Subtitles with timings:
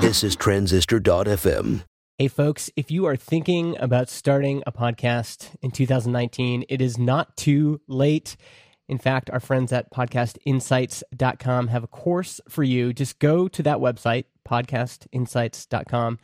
[0.00, 1.82] This is Transistor.fm.
[2.18, 7.36] Hey, folks, if you are thinking about starting a podcast in 2019, it is not
[7.36, 8.36] too late.
[8.88, 12.92] In fact, our friends at podcastinsights.com have a course for you.
[12.92, 16.18] Just go to that website, podcastinsights.com,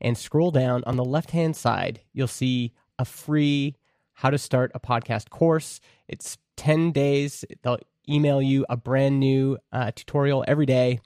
[0.00, 2.00] and scroll down on the left hand side.
[2.12, 3.76] You'll see a free
[4.12, 5.80] how to start a podcast course.
[6.08, 7.44] It's 10 days.
[7.62, 11.00] They'll email you a brand new uh, tutorial every day.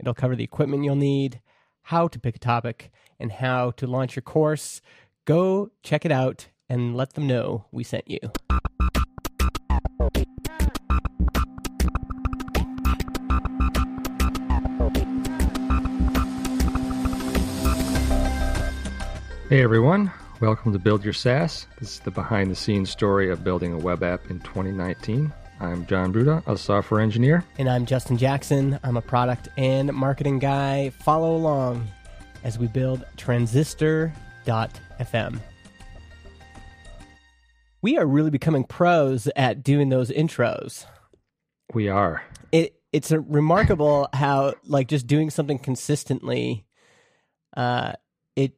[0.00, 1.40] It'll cover the equipment you'll need,
[1.82, 4.80] how to pick a topic, and how to launch your course.
[5.24, 8.20] Go check it out and let them know we sent you.
[19.48, 21.66] Hey everyone, welcome to Build Your SaaS.
[21.80, 25.32] This is the behind the scenes story of building a web app in 2019.
[25.60, 27.44] I'm Jon Buda, a software engineer.
[27.58, 28.78] And I'm Justin Jackson.
[28.84, 30.90] I'm a product and marketing guy.
[30.90, 31.88] Follow along
[32.44, 35.40] as we build transistor.fm.
[37.82, 40.84] We are really becoming pros at doing those intros.
[41.74, 42.22] We are.
[42.52, 46.64] It it's a remarkable how like just doing something consistently
[47.56, 47.92] uh
[48.36, 48.54] it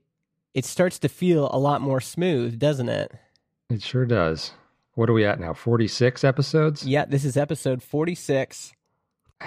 [0.54, 3.12] it starts to feel a lot more smooth, doesn't it?
[3.70, 4.52] It sure does.
[5.00, 5.54] What are we at now?
[5.54, 6.86] 46 episodes?
[6.86, 8.74] Yeah, this is episode 46.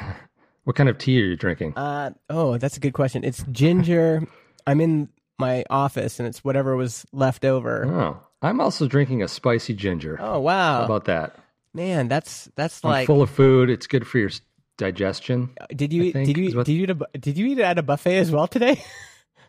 [0.63, 1.73] What kind of tea are you drinking?
[1.75, 3.25] Uh oh, that's a good question.
[3.25, 4.25] It's ginger.
[4.65, 7.85] I'm in my office and it's whatever was left over.
[7.85, 10.17] Oh, I'm also drinking a spicy ginger.
[10.21, 10.79] Oh wow.
[10.79, 11.35] How about that?
[11.73, 13.69] Man, that's that's I'm like full of food.
[13.69, 14.29] It's good for your
[14.77, 15.49] digestion.
[15.75, 17.77] Did you think, did you what- did you eat a, did you eat it at
[17.77, 18.81] a buffet as well today?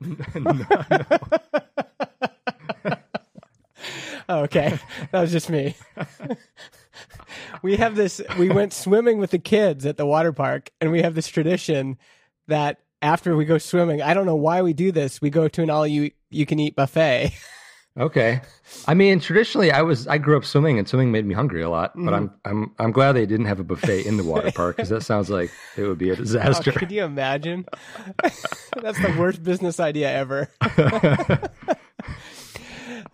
[4.29, 4.79] Oh, okay,
[5.13, 5.77] that was just me.
[7.63, 8.21] we have this.
[8.39, 11.99] We went swimming with the kids at the water park, and we have this tradition
[12.49, 15.21] that after we go swimming, I don't know why we do this.
[15.21, 17.33] We go to an all you you can eat buffet.
[17.97, 18.41] Okay.
[18.89, 21.71] I mean, traditionally, I was I grew up swimming, and swimming made me hungry a
[21.71, 21.93] lot.
[21.95, 22.49] But I'm mm-hmm.
[22.49, 25.31] I'm I'm glad they didn't have a buffet in the water park because that sounds
[25.31, 26.73] like it would be a Oh, disaster.
[26.73, 27.67] could you imagine?
[28.23, 30.49] That's the worst business idea ever.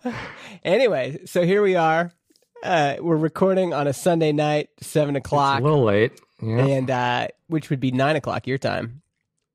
[0.63, 2.11] anyway, so here we are.
[2.63, 6.19] Uh, we're recording on a Sunday night, seven It's o'clock, a little late.
[6.41, 6.65] Yeah.
[6.65, 9.01] and uh, which would be nine o'clock your time.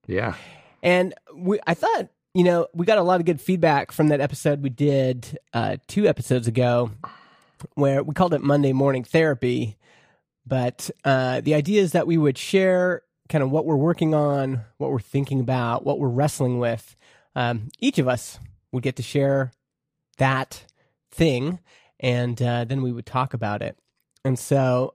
[0.07, 0.35] yeah.
[0.83, 4.21] And we, I thought, you know, we got a lot of good feedback from that
[4.21, 6.93] episode we did uh, two episodes ago,
[7.75, 9.77] where we called it Monday Morning Therapy.
[10.47, 14.61] But uh, the idea is that we would share kind of what we're working on,
[14.79, 16.95] what we're thinking about, what we're wrestling with.
[17.35, 18.39] Um, each of us
[18.71, 19.51] would get to share
[20.19, 20.65] that
[21.11, 21.61] thing,
[22.01, 23.79] and uh, then we would talk about it.
[24.25, 24.95] And so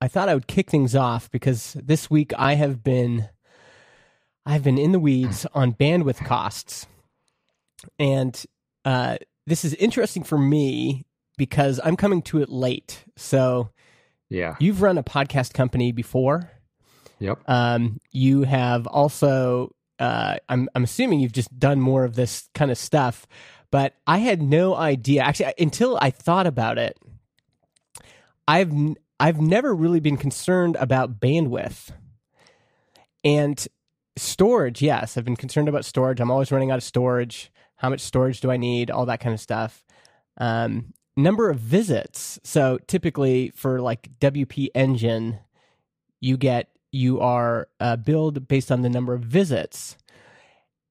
[0.00, 3.28] I thought I would kick things off because this week I have been
[4.44, 6.86] I've been in the weeds on bandwidth costs.
[7.98, 8.44] And
[8.84, 9.16] uh,
[9.46, 11.04] this is interesting for me
[11.36, 13.04] because I'm coming to it late.
[13.16, 13.70] So
[14.30, 14.56] Yeah.
[14.60, 16.50] you've run a podcast company before.
[17.18, 17.38] Yep.
[17.48, 22.70] Um, you have also, uh, I'm, I'm assuming you've just done more of this kind
[22.70, 23.26] of stuff,
[23.70, 25.22] but I had no idea.
[25.22, 26.98] Actually, until I thought about it,
[28.46, 28.72] I've
[29.18, 31.90] I've never really been concerned about bandwidth
[33.24, 33.66] and
[34.16, 34.82] storage.
[34.82, 36.20] Yes, I've been concerned about storage.
[36.20, 37.50] I'm always running out of storage.
[37.76, 38.90] How much storage do I need?
[38.90, 39.84] All that kind of stuff.
[40.38, 42.38] Um, number of visits.
[42.44, 45.40] So typically for like WP Engine,
[46.20, 49.96] you get you are uh, billed based on the number of visits,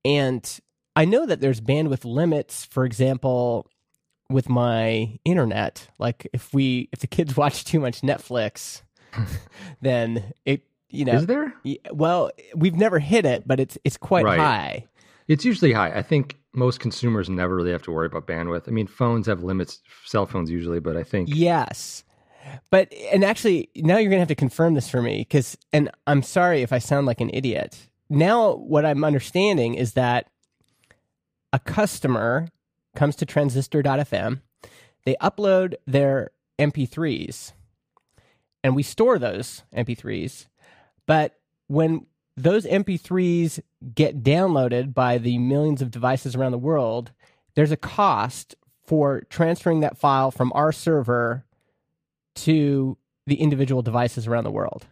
[0.04, 0.60] and
[0.96, 2.66] I know that there's bandwidth limits.
[2.66, 3.68] For example,
[4.30, 8.82] with my internet, like if we if the kids watch too much Netflix,
[9.82, 11.54] then it you know Is there?
[11.92, 14.40] well we've never hit it, but it's it's quite Right.
[14.40, 14.86] high.
[15.28, 15.90] It's usually high.
[15.92, 18.68] I think most consumers never really have to worry about bandwidth.
[18.68, 22.04] I mean, phones have limits, cell phones usually, but I think Yes.
[22.70, 25.90] But and actually now you're going to have to confirm this for me cuz and
[26.08, 27.90] I'm sorry if I sound like an idiot.
[28.10, 30.28] Now what I'm understanding is that
[31.56, 32.50] a customer
[32.98, 34.42] comes to transistor.fm,
[35.06, 37.54] they upload their MP3s
[38.62, 40.48] and we store those MP3s.
[41.08, 43.62] But when those MP3s
[43.94, 47.14] get downloaded by the millions of devices around the world,
[47.56, 48.56] there's a cost
[48.86, 51.46] for transferring that file from our server
[52.36, 52.98] to
[53.28, 54.88] the individual devices around the world.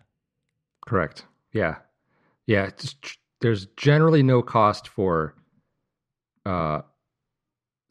[0.88, 1.26] correct.
[1.52, 1.80] Yeah,
[2.48, 2.70] yeah.
[3.42, 5.36] There's generally no cost for
[6.46, 6.82] uh,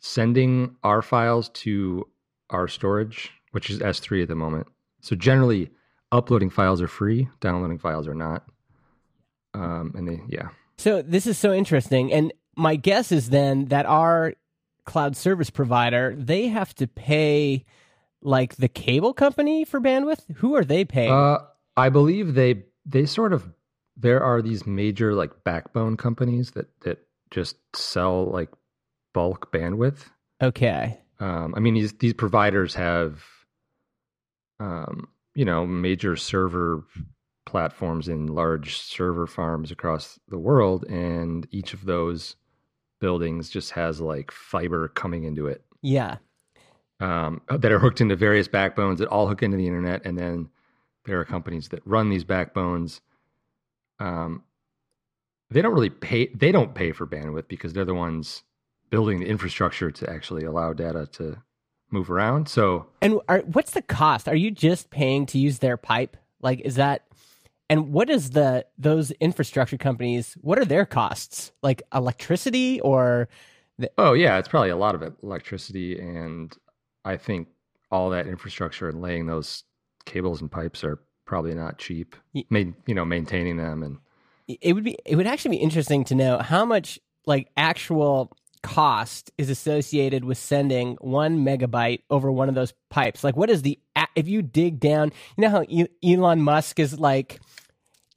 [0.01, 2.07] sending our files to
[2.51, 4.67] our storage, which is S3 at the moment.
[5.01, 5.71] So generally,
[6.11, 8.45] uploading files are free, downloading files are not.
[9.55, 12.13] Um, and they, yeah, So this is so interesting.
[12.13, 14.35] And my guess is then that our
[14.85, 17.65] cloud service provider, they have to pay
[18.23, 20.37] like the cable company for bandwidth.
[20.37, 21.13] Who are they paying?
[21.13, 21.39] Uh,
[21.77, 23.49] I believe they they sort of
[23.97, 26.99] there are these major like backbone companies that that
[27.33, 28.51] just sell like
[29.13, 30.05] bulk bandwidth.
[30.41, 31.01] okay.
[31.19, 33.23] Um, I mean these these providers have
[34.61, 36.85] um, you know major server
[37.47, 42.37] platforms in large server farms across the world, and each of those
[43.01, 46.19] buildings just has like fiber coming into it Yeah.
[47.01, 50.49] um, that are hooked into various backbones that all hook into the internet, and then
[51.05, 53.01] there are companies that run these backbones.
[53.99, 54.45] Um,
[55.53, 56.29] they don't really pay.
[56.29, 58.43] They don't pay for bandwidth because they're the ones
[58.91, 61.37] building the infrastructure to actually allow data to
[61.91, 62.49] move around.
[62.49, 64.29] So And are, what's the cost?
[64.29, 66.17] Are you just paying to use their pipe?
[66.41, 67.07] Like, is that?
[67.71, 70.37] And what is the those infrastructure companies?
[70.41, 71.53] What are their costs?
[71.63, 73.29] Like electricity or?
[73.97, 76.55] Oh yeah, it's probably a lot of it, electricity, and
[77.05, 77.49] I think
[77.91, 79.65] all that infrastructure and laying those
[80.05, 82.15] cables and pipes are probably not cheap.
[82.33, 83.99] Ye- Main, you know, maintaining them and
[84.49, 84.97] It would be.
[85.05, 90.39] It would actually be interesting to know how much like actual cost is associated with
[90.39, 93.25] sending one megabyte over one of those pipes.
[93.25, 93.79] Like, what is the
[94.17, 95.13] if you dig down?
[95.37, 95.65] You know how
[96.05, 97.41] Elon Musk is like.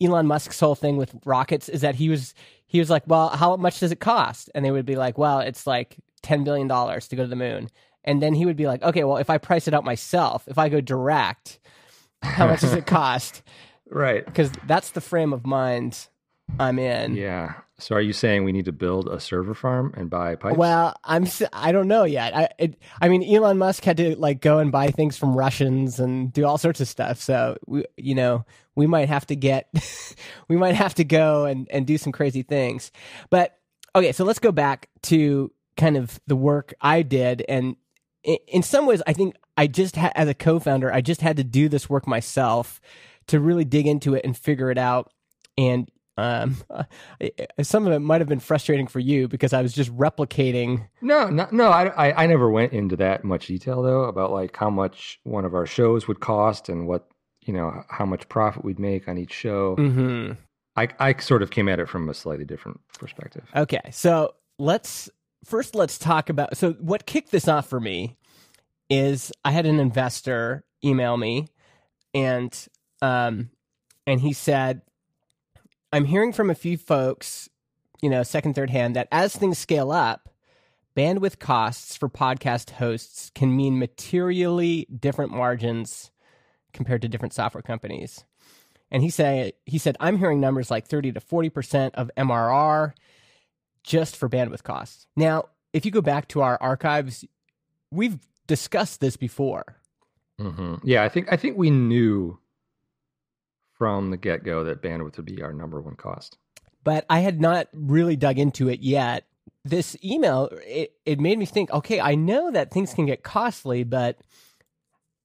[0.01, 2.33] Elon Musk's whole thing with rockets is that he was
[2.65, 4.49] he was like, well, how much does it cost?
[4.53, 7.35] And they would be like, well, it's like ten billion dollars to go to the
[7.37, 7.69] moon.
[8.03, 10.57] And then he would be like, okay, well, if I price it out myself, if
[10.57, 11.59] I go direct,
[12.21, 13.41] how much does it cost?
[13.89, 14.25] right.
[14.25, 16.07] Because that's the frame of mind
[16.59, 17.15] I'm in.
[17.15, 17.53] Yeah.
[17.77, 20.57] So are you saying we need to build a server farm and buy pipes?
[20.57, 22.35] Well, I'm I don't know yet.
[22.35, 25.99] I it, I mean, Elon Musk had to like go and buy things from Russians
[25.99, 27.19] and do all sorts of stuff.
[27.19, 28.45] So we, you know,
[28.75, 29.69] we might have to get,
[30.47, 32.91] we might have to go and and do some crazy things.
[33.29, 33.57] But
[33.93, 37.75] okay, so let's go back to kind of the work I did, and
[38.23, 41.37] in, in some ways, I think I just ha- as a co-founder, I just had
[41.37, 42.81] to do this work myself
[43.27, 45.11] to really dig into it and figure it out.
[45.57, 46.57] And um,
[47.61, 50.87] some of it might have been frustrating for you because I was just replicating.
[51.01, 51.69] no, no, no.
[51.69, 55.45] I, I, I never went into that much detail though about like how much one
[55.45, 57.07] of our shows would cost and what
[57.41, 59.75] you know how much profit we'd make on each show.
[59.75, 60.33] Mm-hmm.
[60.77, 63.45] I, I sort of came at it from a slightly different perspective.
[63.55, 65.09] Okay, so let's
[65.45, 66.57] first let's talk about.
[66.57, 68.17] So what kicked this off for me
[68.89, 71.47] is I had an investor email me,
[72.13, 72.67] and
[73.01, 73.49] um,
[74.07, 74.81] and he said,
[75.95, 77.49] "I'm hearing from a few folks,
[78.01, 80.29] you know, second third hand, that as things scale up."
[80.95, 86.09] Bandwidth costs for podcast hosts can mean materially different margins
[86.71, 88.23] compared to different software companies.
[88.91, 92.93] And he said he said I'm hearing numbers like 30 to 40% of MRR
[93.83, 95.07] just for bandwidth costs.
[95.15, 97.25] Now, if you go back to our archives,
[97.91, 99.77] we've discussed this before.
[100.39, 102.39] hmm Yeah, I think I think we knew
[103.77, 106.37] from the get go that bandwidth would be our number one cost.
[106.83, 109.25] but I had not really dug into it yet.
[109.65, 113.83] This email, it, it made me think, okay, I know that things can get costly,
[113.83, 114.19] but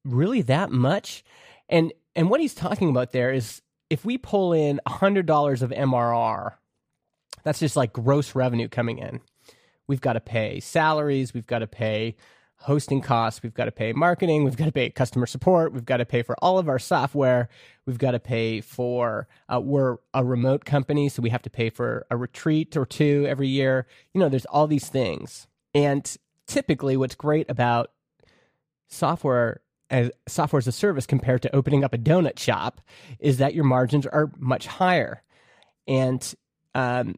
[0.04, 1.22] really that much?
[1.68, 6.54] And and what he's talking about there is if we pull in $100 of MRR,
[7.44, 9.20] that's just like gross revenue coming in.
[9.86, 12.16] We've got to pay salaries, we've got to pay
[12.60, 15.96] hosting costs, we've got to pay marketing, we've got to pay customer support, we've got
[15.96, 17.48] to pay for all of our software,
[17.86, 21.70] we've got to pay for uh, we're a remote company, so we have to pay
[21.70, 23.86] for a retreat or two every year.
[24.12, 27.92] You know, there's all these things, and typically, what's great about
[28.88, 32.80] software as software as a service compared to opening up a donut shop
[33.18, 35.22] is that your margins are much higher,
[35.88, 36.34] and
[36.74, 37.16] um,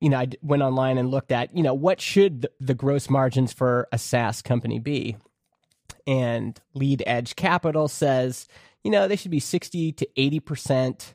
[0.00, 3.52] you know, I went online and looked at, you know, what should the, gross margins
[3.52, 5.16] for a SaaS company be?
[6.06, 8.48] And Lead Edge Capital says,
[8.82, 11.14] you know, they should be 60 to 80%,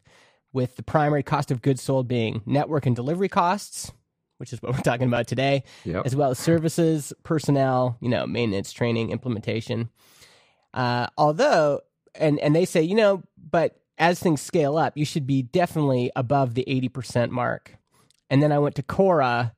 [0.54, 3.92] with the primary cost of goods sold being network and delivery costs,
[4.38, 6.06] which is what we're talking about today, Yep.
[6.06, 9.90] as well as services, personnel, you know, maintenance, training, implementation.
[10.74, 11.82] Uh, although,
[12.16, 16.10] and and they say, you know, but as things scale up, you should be definitely
[16.16, 17.76] above the 80% mark.
[18.30, 19.52] And then I went to Quora,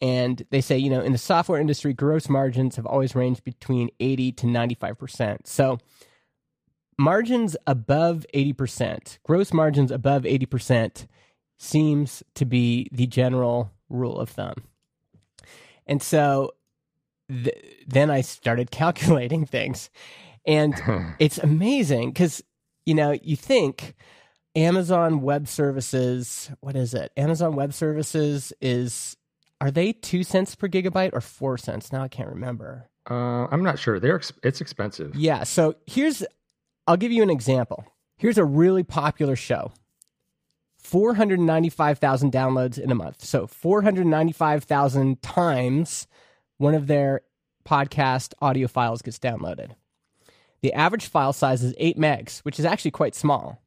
[0.00, 3.90] and they say, you know, in the software industry, gross margins have always ranged between
[3.98, 5.46] 80 to 95%.
[5.46, 5.78] So
[6.98, 11.06] margins above 80%, gross margins above 80%
[11.58, 14.64] seems to be the general rule of thumb.
[15.86, 16.52] And so
[17.30, 17.56] th-
[17.86, 19.90] then I started calculating things.
[20.46, 20.74] And
[21.18, 22.42] it's amazing because,
[22.84, 23.94] you know, you think
[24.56, 27.12] Amazon Web Services, what is it?
[27.16, 29.16] Amazon Web Services is
[29.60, 31.92] are they 2 cents per gigabyte or 4 cents?
[31.92, 32.88] Now I can't remember.
[33.08, 34.00] Uh, I'm not sure.
[34.00, 35.14] They're ex- it's expensive.
[35.14, 36.24] Yeah, so here's
[36.86, 37.84] I'll give you an example.
[38.16, 39.72] Here's a really popular show.
[40.78, 43.24] 495,000 downloads in a month.
[43.24, 46.06] So 495,000 times
[46.58, 47.22] one of their
[47.68, 49.72] podcast audio files gets downloaded.
[50.62, 53.60] The average file size is 8 megs, which is actually quite small.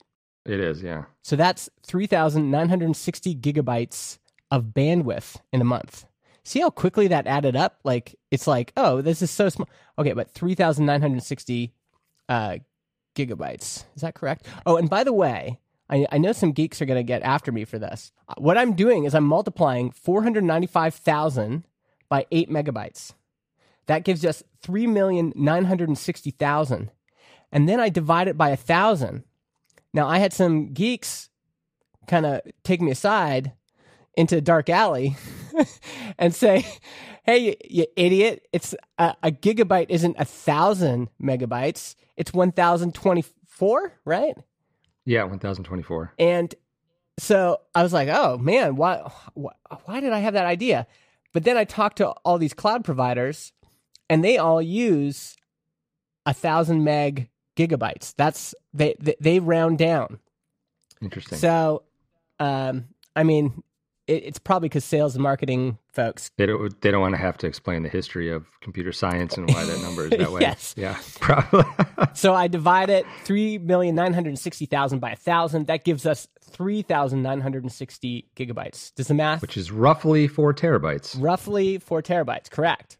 [0.50, 1.04] It is, yeah.
[1.22, 4.18] So that's 3,960 gigabytes
[4.50, 6.08] of bandwidth in a month.
[6.44, 7.78] See how quickly that added up?
[7.84, 9.70] Like, it's like, oh, this is so small.
[10.00, 11.72] Okay, but 3,960
[12.28, 12.58] uh,
[13.16, 13.86] gigabytes.
[13.96, 14.48] Is that correct?
[14.66, 17.52] Oh, and by the way, I, I know some geeks are going to get after
[17.52, 18.12] me for this.
[18.40, 21.64] What I'm doing is I'm multiplying 495,000
[22.10, 23.14] by 8 megabytes.
[23.86, 26.90] That gives us 3,960,000.
[27.52, 29.24] And then I divide it by a 1,000.
[29.94, 31.30] Now, I had some geeks
[32.08, 33.54] kind of take me aside
[34.16, 35.16] into a dark alley
[36.20, 36.66] and say,
[37.24, 44.36] hey, you, you idiot, it's a, a, gigabyte isn't a thousand megabytes, it's 1024, right?
[45.06, 46.14] Yeah, 1024.
[46.20, 46.54] And
[47.20, 49.54] so I was like, oh man, why, why,
[49.86, 50.88] why did I have that idea?
[51.34, 53.54] But then I talked to all these cloud providers
[54.10, 55.36] and they all use
[56.26, 58.14] a thousand meg gigabytes.
[58.18, 60.20] That's they, they, they round down.
[61.02, 61.38] Interesting.
[61.38, 61.84] So,
[62.40, 62.86] um,
[63.16, 63.64] I mean,
[64.08, 67.38] it, it's probably because sales and marketing folks they don't they don't want to have
[67.38, 70.42] to explain the history of computer science and why that number is that way.
[70.42, 70.74] yes.
[70.78, 70.98] Yeah.
[71.20, 71.64] Probably.
[72.14, 75.68] so I divide it three million nine hundred sixty thousand by a thousand.
[75.68, 78.94] That gives us three thousand nine hundred sixty gigabytes.
[78.96, 79.42] Does the math?
[79.42, 81.16] Which is roughly four terabytes.
[81.20, 82.50] Roughly four terabytes.
[82.50, 82.98] Correct.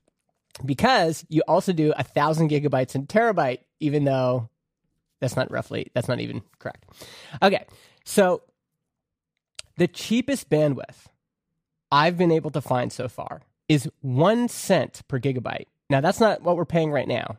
[0.66, 4.50] Because you also do a thousand gigabytes in terabyte, even though
[5.20, 5.88] that's not roughly.
[5.94, 6.86] That's not even correct.
[7.42, 7.66] Okay.
[8.06, 8.42] So
[9.78, 11.08] the cheapest bandwidth
[11.92, 15.66] I've been able to find so far is one cent per gigabyte.
[15.90, 17.38] Now, that's not what we're paying right now,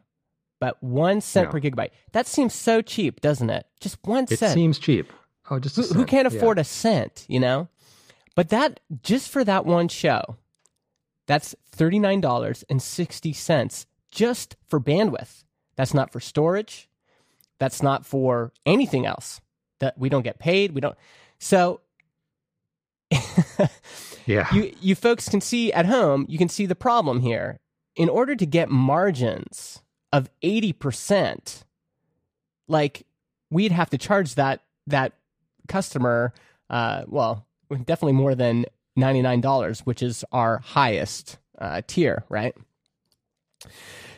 [0.61, 1.53] but one cent No.
[1.53, 1.91] per gigabyte.
[2.13, 3.67] That seems so cheap, doesn't it?
[3.81, 4.55] Just one It cent.
[4.55, 5.13] seems cheap.
[5.51, 6.37] Oh, just who, who can't Yeah.
[6.37, 7.69] afford a cent, you know?
[8.37, 10.37] But that, just for that one show,
[11.27, 15.45] that's $39.60 just for bandwidth.
[15.81, 16.91] That's not for storage.
[17.59, 19.41] That's not for anything else.
[19.79, 20.73] That we don't get paid.
[20.73, 20.95] We don't.
[21.39, 21.81] So
[24.27, 24.47] Yeah.
[24.53, 27.61] you you folks can see at home, you can see the problem here.
[27.97, 29.81] In order to get margins
[30.13, 31.65] of 80%,
[32.69, 33.07] like
[33.51, 35.15] we'd have to charge that that
[35.67, 36.35] customer
[36.69, 38.67] uh well, definitely more than
[38.99, 42.55] $99, which is our highest uh, tier, right?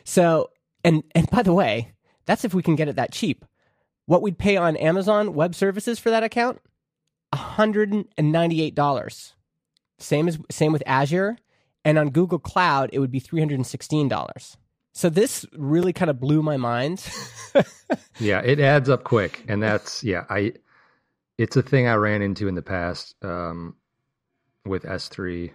[0.02, 0.50] So,
[0.85, 1.93] and and by the way,
[2.27, 3.45] that's if we can get it that cheap.
[4.07, 6.61] What we'd pay on Amazon Web Services for that account?
[7.35, 9.33] $198.
[9.99, 11.39] Same as same with Azure,
[11.85, 14.57] and on Google Cloud it would be $316.
[14.93, 17.07] So this really kind of blew my mind.
[18.21, 20.25] Yeah, it adds up quick, and that's yeah.
[20.29, 20.53] I
[21.39, 23.77] it's a thing I ran into in the past um,
[24.65, 25.53] with S three.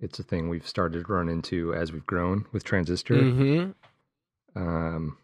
[0.00, 3.70] It's a thing we've started to run into as we've grown with Transistor, hmm
[4.56, 5.16] um,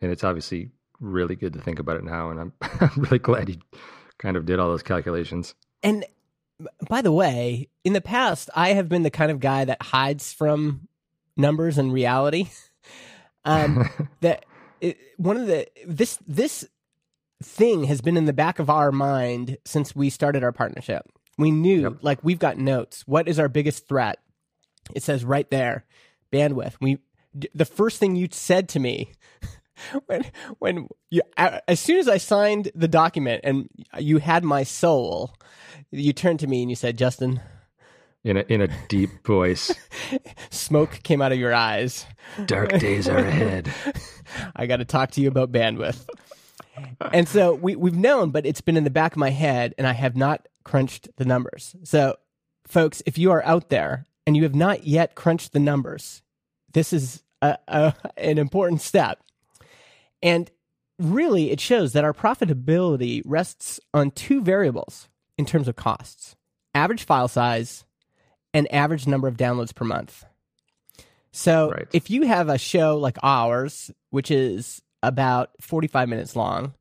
[0.00, 0.70] and it's obviously
[1.00, 2.30] really good to think about it now.
[2.30, 3.56] And I'm I'm really glad you
[4.18, 5.54] kind of did all those calculations.
[5.82, 6.04] And
[6.88, 10.32] by the way, in the past, I have been the kind of guy that hides
[10.32, 10.86] from
[11.36, 12.48] numbers and reality.
[13.44, 13.88] Um,
[14.20, 14.44] that
[14.80, 16.64] it, one of the this this
[17.42, 21.02] thing has been in the back of our mind since we started our partnership.
[21.38, 21.92] We knew, Yep.
[22.02, 23.02] like, we've got notes.
[23.04, 24.20] What is our biggest threat?
[24.94, 25.84] It says right there,
[26.32, 26.74] bandwidth.
[26.80, 26.98] We
[27.54, 29.12] the first thing you said to me
[30.06, 30.24] when
[30.58, 35.34] when you as soon as I signed the document and you had my soul,
[35.90, 37.40] you turned to me and you said, "Justin,
[38.24, 39.74] in a in a deep voice,
[40.50, 42.06] smoke came out of your eyes.
[42.46, 43.72] dark days are ahead.
[44.56, 46.06] I got to talk to you about bandwidth."
[47.12, 49.86] and so we we've known, but it's been in the back of my head, and
[49.86, 51.74] I have not crunched the numbers.
[51.82, 52.16] So,
[52.66, 56.22] folks, if you are out there and you have not yet crunched the numbers,
[56.72, 59.20] this is a, a, an important step.
[60.22, 60.50] And
[60.98, 66.36] really, it shows that our profitability rests on two variables in terms of costs
[66.74, 67.84] average file size
[68.54, 70.24] and average number of downloads per month.
[71.32, 71.88] So, Right.
[71.92, 76.74] if you have a show like ours, which is about 45 minutes long,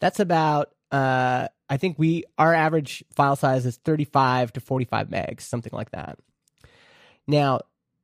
[0.00, 5.42] that's about, uh, I think we, our average file size is 35 to 45 megs,
[5.42, 6.18] something like that.
[7.26, 7.60] Now,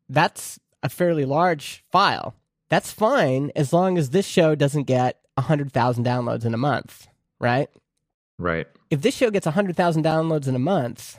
[0.08, 2.36] that's a fairly large file.
[2.68, 7.08] That's fine as long as this show doesn't get 100,000 downloads in a month,
[7.40, 7.68] right?
[8.38, 8.66] Right.
[8.90, 11.18] If this show gets 100,000 downloads in a month,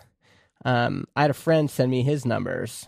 [0.63, 2.87] um, I had a friend send me his numbers.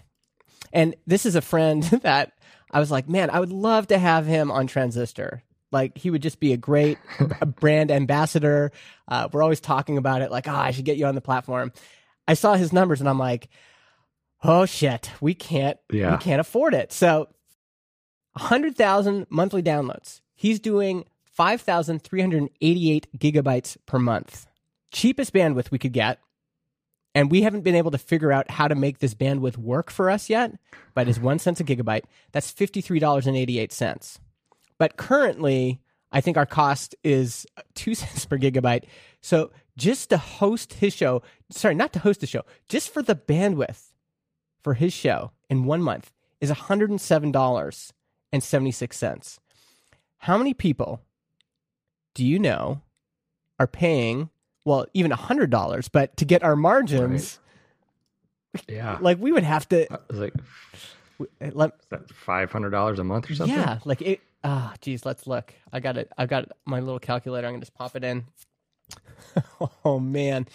[0.71, 2.33] And this is a friend that
[2.71, 5.41] I was like, man, I would love to have him on Transistor.
[5.71, 6.97] Like, he would just be a great
[7.59, 8.71] brand ambassador.
[9.07, 11.73] Uh, we're always talking about it, like, oh, I should get you on the platform.
[12.27, 13.49] I saw his numbers and I'm like,
[14.43, 16.11] oh shit, we can't, Yeah.
[16.11, 16.91] we can't afford it.
[16.93, 17.27] So,
[18.33, 20.21] 100,000 monthly downloads.
[20.35, 24.45] He's doing 5,388 gigabytes per month.
[24.91, 26.19] Cheapest bandwidth we could get.
[27.15, 30.09] And we haven't been able to figure out how to make this bandwidth work for
[30.11, 30.51] us yet,
[30.93, 32.03] but it's one cent a gigabyte.
[32.31, 34.19] That's $53.88.
[34.77, 38.83] But currently, I think our cost is two cents per gigabyte.
[39.21, 43.15] So just to host his show, sorry, not to host the show, just for the
[43.15, 43.91] bandwidth
[44.67, 49.39] for his show in one month is $107.76.
[50.17, 51.01] How many people
[52.13, 52.81] do you know
[53.59, 54.29] are paying,
[54.65, 57.39] well, even $100, but to get our margins,
[58.67, 58.97] Yeah.
[58.99, 60.33] like we would have to, Uh, like
[61.39, 63.55] let, is that five hundred dollars a month or something.
[63.57, 64.19] Yeah, like it.
[64.43, 65.53] Ah, geez, let's look.
[65.71, 66.11] I got it.
[66.17, 67.47] I got my little calculator.
[67.47, 68.25] I'm gonna just pop it in.
[69.85, 70.45] oh man.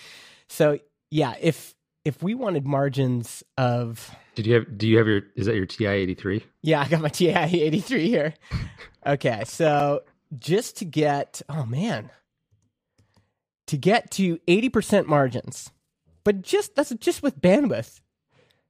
[0.49, 0.79] So
[1.11, 4.79] yeah, if if we wanted margins of Did you have?
[4.79, 5.23] Do you have your?
[5.37, 6.45] Is that your TI eighty three?
[6.63, 8.35] yeah, I got my TI 83 here.
[9.07, 10.03] Okay, so
[10.39, 12.11] just to get oh man,
[13.67, 15.71] to get to 80% margins,
[16.25, 18.01] but just that's just with bandwidth,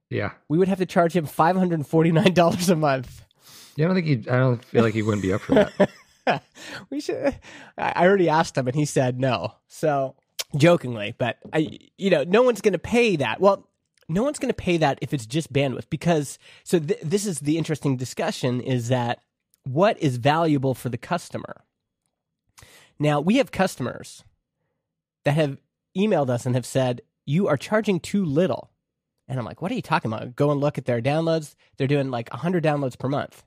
[0.09, 0.31] Yeah.
[0.49, 3.21] we would have to charge him $549 a month.
[3.75, 3.85] Yeah.
[3.85, 4.29] I don't think he.
[4.29, 5.55] I don't feel like he wouldn't be up for
[6.25, 6.43] that.
[6.91, 7.37] we should.
[7.77, 9.55] I already asked him, and he said no.
[9.67, 10.15] So
[10.57, 13.39] jokingly, but I, you know, no one's going to pay that.
[13.39, 13.67] Well,
[14.09, 16.37] no one's going to pay that if it's just bandwidth because.
[16.63, 19.21] So th- this is the interesting discussion: is that
[19.63, 21.63] what is valuable for the customer?
[22.99, 24.23] Now we have customers
[25.25, 25.57] that have
[25.97, 28.69] emailed us and have said you are charging too little.
[29.27, 30.35] And I'm like, what are you talking about?
[30.35, 31.55] Go and look at their downloads.
[31.77, 33.43] They're doing like 100 downloads per month.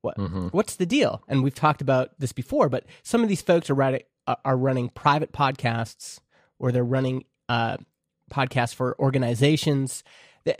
[0.00, 0.52] What Mhm.
[0.52, 1.22] what's the deal?
[1.26, 4.02] And we've talked about this before, but some of these folks are writing,
[4.44, 6.20] are running private podcasts
[6.58, 7.76] or they're running uh,
[8.30, 10.02] podcasts for organizations.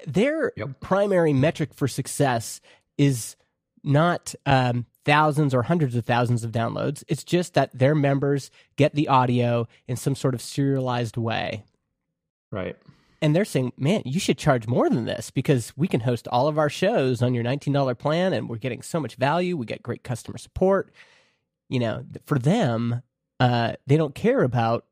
[0.06, 0.80] Their Yep.
[0.80, 2.60] primary metric for success
[2.96, 3.36] is
[3.84, 7.04] not um, thousands or hundreds of thousands of downloads.
[7.08, 11.64] It's just that their members get the audio in some sort of serialized way
[12.50, 12.76] Right.
[13.22, 16.48] and they're saying, "Man, you should charge more than this because we can host all
[16.48, 19.56] of our shows on your $19 plan and we're getting so much value.
[19.56, 20.92] We get great customer support."
[21.70, 23.02] You know, for them,
[23.40, 24.86] uh, they don't care about,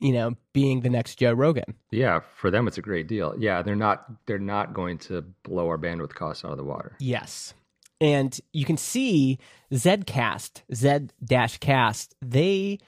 [0.00, 1.74] you know, being the next Joe Rogan.
[1.90, 2.20] Yeah.
[2.34, 3.34] For them, it's a great deal.
[3.38, 3.62] Yeah.
[3.62, 4.06] They're not.
[4.26, 6.96] They're not going to blow our bandwidth costs out of the water.
[6.98, 7.54] Yes.
[8.00, 9.38] And you can see
[9.72, 12.78] Zcast, Z dash cast, they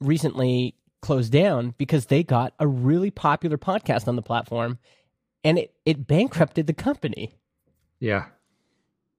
[0.00, 4.78] recently closed down because they got a really popular podcast on the platform
[5.44, 7.36] and it, it bankrupted the company.
[8.00, 8.26] Yeah.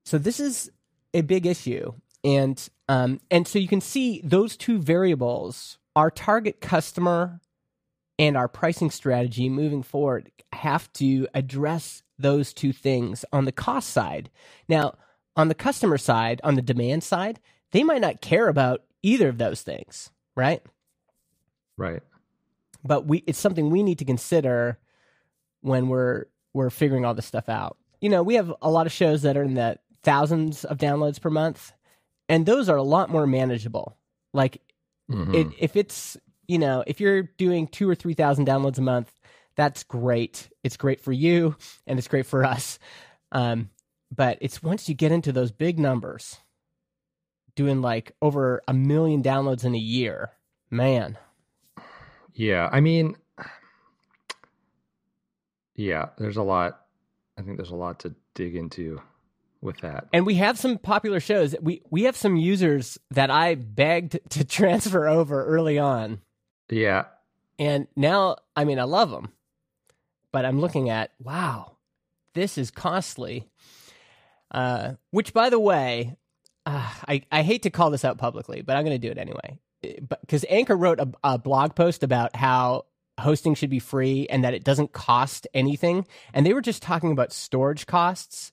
[0.03, 0.71] So this is
[1.13, 1.93] a big issue,
[2.23, 7.39] and um, and so you can see those two variables, our target customer
[8.19, 13.89] and our pricing strategy moving forward, have to address those two things on the cost
[13.89, 14.29] side.
[14.69, 14.95] Now,
[15.35, 17.39] on the customer side, on the demand side,
[17.71, 20.61] they might not care about either of those things, right?
[21.77, 22.01] Right.
[22.83, 24.79] but we it's something we need to consider
[25.61, 27.77] when we're we're figuring all this stuff out.
[27.99, 31.19] You know, we have a lot of shows that are in the thousands of downloads
[31.19, 31.73] per month,
[32.29, 33.97] and those are a lot more manageable.
[34.33, 34.61] Like
[35.09, 35.35] Mhm.
[35.35, 39.11] it, if it's you know if you're doing two or three thousand downloads a month,
[39.55, 40.49] that's great.
[40.63, 41.55] It's great for you,
[41.87, 42.79] and it's great for us.
[43.31, 43.69] Um,
[44.13, 46.37] but it's once you get into those big numbers,
[47.55, 50.31] doing like over a million downloads in a year,
[50.69, 51.17] man.
[52.33, 53.15] Yeah, I mean,
[55.75, 56.81] yeah, there's a lot.
[57.37, 59.01] I think there's a lot to dig into
[59.65, 60.07] with that.
[60.13, 61.55] And we have some popular shows.
[61.61, 66.21] We we have some users that I begged to transfer over early on,
[66.69, 67.05] Yeah,
[67.59, 69.29] and now I mean I love them,
[70.31, 71.77] but I'm looking at wow,
[72.33, 73.47] this is costly.
[74.51, 76.15] Uh, which, by the way,
[76.65, 79.17] uh, I I hate to call this out publicly, but I'm going to do it
[79.17, 79.59] anyway.
[80.21, 82.85] Because Anchor wrote a, a blog post about how
[83.19, 87.11] hosting should be free and that it doesn't cost anything, and they were just talking
[87.11, 88.51] about storage costs.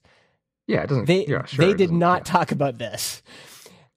[0.67, 1.05] Yeah, it doesn't.
[1.05, 2.31] They yeah, sure, they did not yeah.
[2.31, 3.21] talk about this.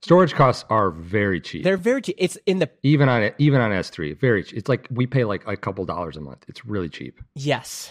[0.03, 1.65] Storage costs are very cheap.
[1.65, 2.17] They're very cheap.
[2.19, 4.45] It's in the even on even on S3, very.
[4.45, 4.59] cheap.
[4.59, 6.45] It's like we pay like a couple dollars a month.
[6.49, 7.21] It's really cheap.
[7.35, 7.91] yes.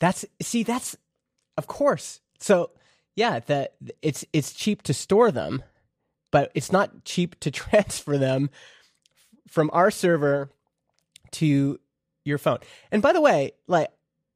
[0.00, 0.62] That's see.
[0.62, 0.96] That's
[1.56, 2.20] of course.
[2.38, 2.70] So
[3.16, 5.62] yeah, that it's it's cheap to store them,
[6.30, 8.50] but it's not cheap to transfer them
[9.48, 10.50] from our server
[11.32, 11.80] to
[12.24, 12.58] your phone.
[12.92, 13.88] And by the way, like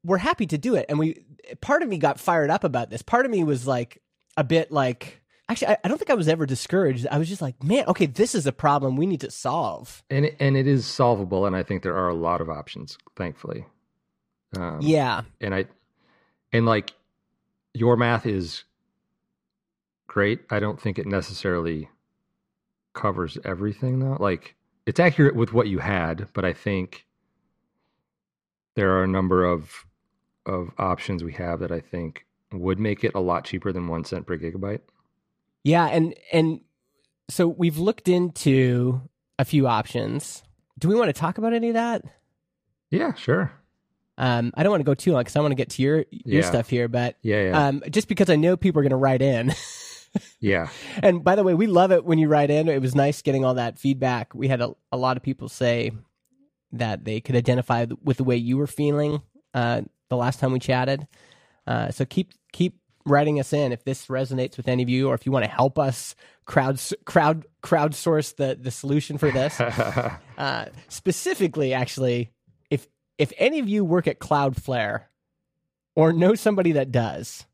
[0.03, 0.85] we're happy to do it.
[0.89, 1.23] And we
[1.61, 3.01] part of me got fired up about this.
[3.01, 4.01] Part of me was like
[4.37, 7.07] a bit like actually I, I don't think I was ever discouraged.
[7.09, 10.03] I was just like, man, okay, this is a problem we need to solve.
[10.09, 12.97] And it, and it is solvable, and I think there are a lot of options,
[13.15, 13.65] thankfully.
[14.57, 15.21] Um, Yeah.
[15.41, 15.65] and I
[16.51, 16.93] and like
[17.73, 18.63] your math is
[20.07, 20.41] great.
[20.51, 21.89] I don't think it necessarily
[22.93, 24.17] covers everything though.
[24.19, 27.05] Like it's accurate with what you had, but I think
[28.75, 29.85] there are a number of
[30.45, 34.03] of options we have that I think would make it a lot cheaper than 1
[34.05, 34.81] cent per gigabyte.
[35.63, 36.59] Yeah, and and
[37.29, 39.01] so we've looked into
[39.39, 40.43] a few options.
[40.77, 42.03] Do we want to talk about any of that?
[42.91, 43.51] Yeah, sure.
[44.17, 46.05] Um, I don't want to go too long because I want to get to your
[46.11, 46.47] your Yeah.
[46.49, 47.67] stuff here, but Yeah, yeah.
[47.67, 49.53] um, just because I know people are going to write in.
[50.39, 50.67] yeah.
[51.01, 52.67] and by the way, we love it when you write in.
[52.67, 54.35] It was nice getting all that feedback.
[54.35, 55.91] We had a, a lot of people say
[56.73, 59.21] that they could identify with the way you were feeling
[59.53, 59.81] uh,
[60.13, 61.07] the last time we chatted.
[61.65, 65.15] Uh, so keep keep writing us in if this resonates with any of you, or
[65.15, 69.59] if you want to help us crowd crowd crowdsource the the solution for this.
[70.37, 72.31] uh, specifically, actually,
[72.69, 75.05] if if any of you work at Cloudflare
[75.95, 77.45] or know somebody that does,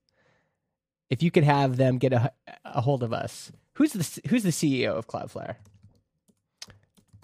[1.09, 2.31] if you could have them get a,
[2.65, 5.55] a hold of us, who's the who's the CEO of Cloudflare?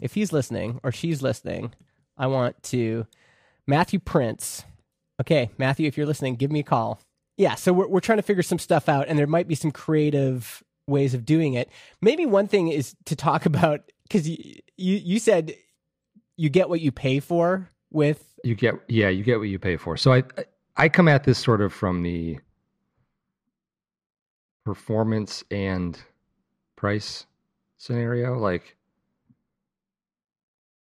[0.02, 1.74] If he's listening or she's listening,
[2.18, 3.08] I want to
[3.68, 4.64] Matthew Prince.
[5.22, 7.00] Okay, Matthew, if you're listening, give me a call.
[7.38, 9.72] Yeah, so we're we're trying to figure some stuff out, and there might be some
[9.72, 11.70] creative ways of doing it.
[12.02, 14.38] Maybe one thing is to talk about because you,
[14.78, 15.54] you you said
[16.38, 19.78] you get what you pay for with you get yeah you get what you pay
[19.78, 22.38] for so i I- i come at this sort of from the
[24.66, 25.98] performance and
[26.76, 27.26] price
[27.78, 28.76] scenario like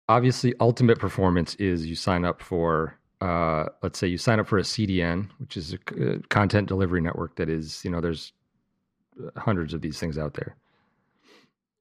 [0.09, 4.59] obviously ultimate performance is you sign up for uh let's say you sign up for
[4.59, 5.77] a cdn which is a
[6.13, 8.31] uh, content delivery network that is you know there's
[9.35, 10.55] hundreds of these things out there.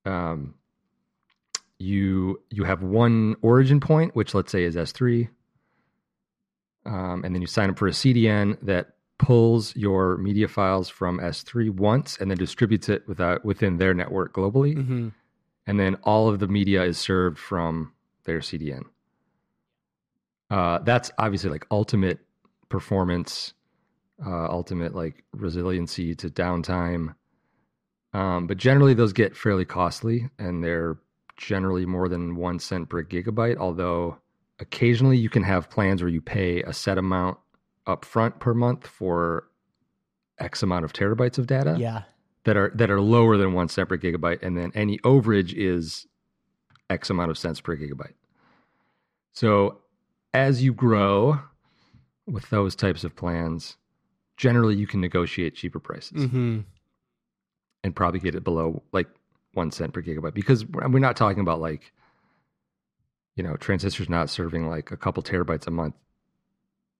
[0.07, 0.55] Um
[1.79, 5.29] you you have one origin point which let's say is s3
[6.87, 11.19] um, and then you sign up for a cdn that pulls your media files from
[11.19, 14.75] s3 once and then distributes it without within their network globally.
[14.77, 15.09] Mm-hmm.
[15.67, 17.93] and then all of the media is served from
[18.25, 18.85] their cdn
[20.51, 22.19] uh, that's obviously like ultimate
[22.69, 23.55] performance
[24.25, 27.15] uh, ultimate like resiliency to downtime
[28.13, 30.99] um, but generally those get fairly costly and they're
[31.37, 34.17] generally more than one cent per gigabyte although
[34.59, 37.39] occasionally you can have plans where you pay a set amount
[37.87, 39.49] up front per month for
[40.39, 42.03] x amount of terabytes of data yeah
[42.47, 46.07] that are that are lower than one cent per gigabyte, and then any overage is
[46.89, 48.15] X amount of cents per gigabyte.
[49.33, 49.81] So
[50.37, 51.41] as you grow
[52.27, 53.79] with those types of plans,
[54.37, 56.27] generally you can negotiate cheaper prices.
[56.27, 56.61] Mm-hmm.
[57.83, 59.07] and probably get it below like
[59.55, 60.35] one cent per gigabyte.
[60.35, 61.93] Because we're not talking about like
[63.37, 65.95] you know transistors not serving like a couple terabytes a month.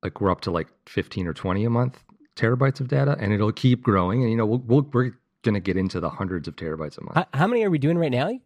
[0.03, 2.03] Like we're up to like 15 or 20 a month
[2.37, 4.23] terabytes of data and it'll keep growing.
[4.23, 7.05] And you know we'll, we'll, we're going to get into the hundreds of terabytes a
[7.05, 7.17] month.
[7.17, 8.39] How, how many are we doing right now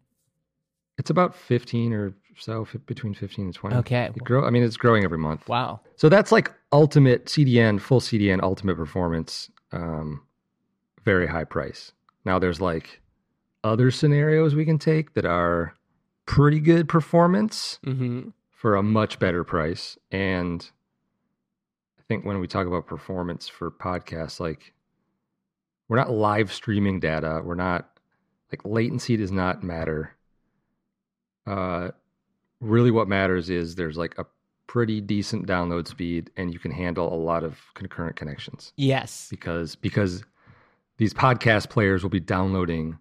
[0.97, 4.05] it's about 15 or so f- between 15 and 20 Okay.
[4.05, 7.99] it grow i mean it's growing every month wow so that's like ultimate CDN, full
[7.99, 10.21] CDN, ultimate performance, um,
[11.03, 11.91] very high price.
[12.25, 13.01] Now there's like
[13.63, 15.75] other scenarios we can take that are
[16.25, 18.29] pretty good performance mm-hmm.
[18.51, 19.97] for a much better price.
[20.11, 20.69] And
[21.99, 24.73] I think when we talk about performance for podcasts, like
[25.87, 27.41] we're not live streaming data.
[27.43, 27.89] We're not
[28.51, 30.15] like latency does not matter.
[31.47, 31.89] Uh,
[32.59, 34.25] really, what matters is there's like a
[34.67, 39.75] pretty decent download speed, and you can handle a lot of concurrent connections yes because
[39.75, 40.23] because
[40.97, 42.97] these podcast players will be downloading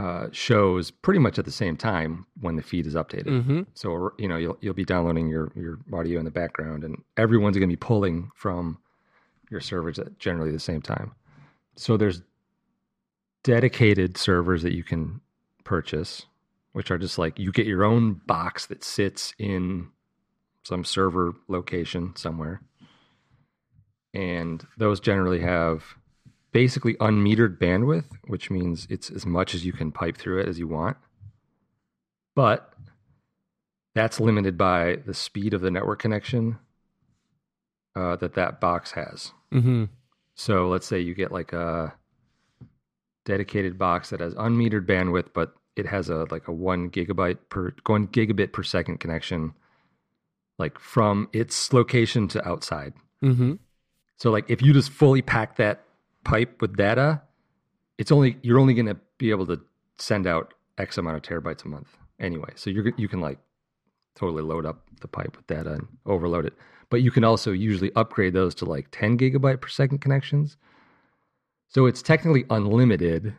[0.00, 3.26] uh, shows pretty much at the same time when the feed is updated.
[3.26, 3.62] mm-hmm.
[3.74, 7.56] So you know you'll you'll be downloading your your audio in the background, and everyone's
[7.58, 8.78] going to be pulling from
[9.50, 11.12] your servers at generally the same time.
[11.76, 12.22] So there's
[13.42, 15.20] dedicated servers that you can
[15.64, 16.24] purchase,
[16.72, 19.88] which are just like you get your own box that sits in
[20.62, 22.60] some server location somewhere,
[24.14, 25.84] and those generally have
[26.52, 30.58] basically unmetered bandwidth, which means it's as much as you can pipe through it as
[30.58, 30.96] you want.
[32.34, 32.72] But
[33.94, 36.58] that's limited by the speed of the network connection
[37.96, 39.32] uh, that that box has.
[39.52, 39.84] Mm-hmm.
[40.34, 41.94] So let's say you get like a
[43.24, 47.72] dedicated box that has unmetered bandwidth, but it has a like a one gigabyte per
[47.86, 49.52] one gigabit per second connection,
[50.58, 52.92] like from its location to outside.
[53.22, 53.54] Mm-hmm.
[54.16, 55.84] So like if you just fully pack that
[56.24, 57.22] pipe with data,
[57.98, 59.60] it's only you're only going to be able to
[59.98, 62.50] send out X amount of terabytes a month anyway.
[62.54, 63.38] So you're you can like
[64.14, 66.54] totally load up the pipe with data and overload it.
[66.90, 70.56] But you can also usually upgrade those to like 10 gigabyte per second connections.
[71.68, 73.34] So it's technically unlimited,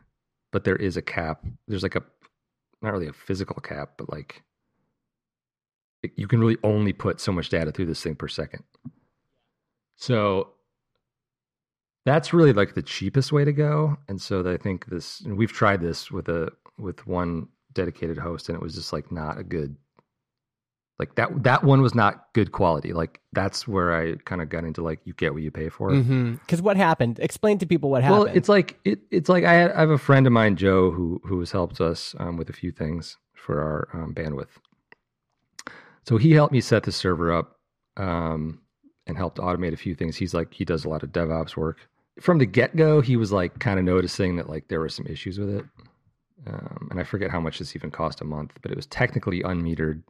[0.51, 1.45] but there is a cap.
[1.67, 2.03] There's like a
[2.81, 4.43] not really a physical cap, but like
[6.03, 8.63] it, you can really only put so much data through this thing per second.
[9.95, 10.53] So
[12.05, 13.97] that's really like the cheapest way to go.
[14.07, 18.49] And so I think this, and we've tried this with a with one dedicated host,
[18.49, 19.75] and it was just like not a good.
[20.99, 22.93] Like that that one was not good quality.
[22.93, 25.89] Like that's where I kind of got into like you get what you pay for.
[25.89, 26.63] Because mm-hmm.
[26.63, 27.19] what happened?
[27.19, 28.25] Explain to people what happened.
[28.25, 30.91] Well, it's like it, it's like I, had, I have a friend of mine, Joe,
[30.91, 34.49] who who has helped us um, with a few things for our um, bandwidth.
[36.07, 37.57] So he helped me set the server up
[37.97, 38.61] um,
[39.07, 40.15] and helped automate a few things.
[40.15, 41.79] He's like he does a lot of DevOps work.
[42.19, 45.07] From the get go, he was like kind of noticing that like there were some
[45.07, 45.65] issues with it,
[46.45, 49.41] um, and I forget how much this even cost a month, but it was technically
[49.41, 50.03] unmetered.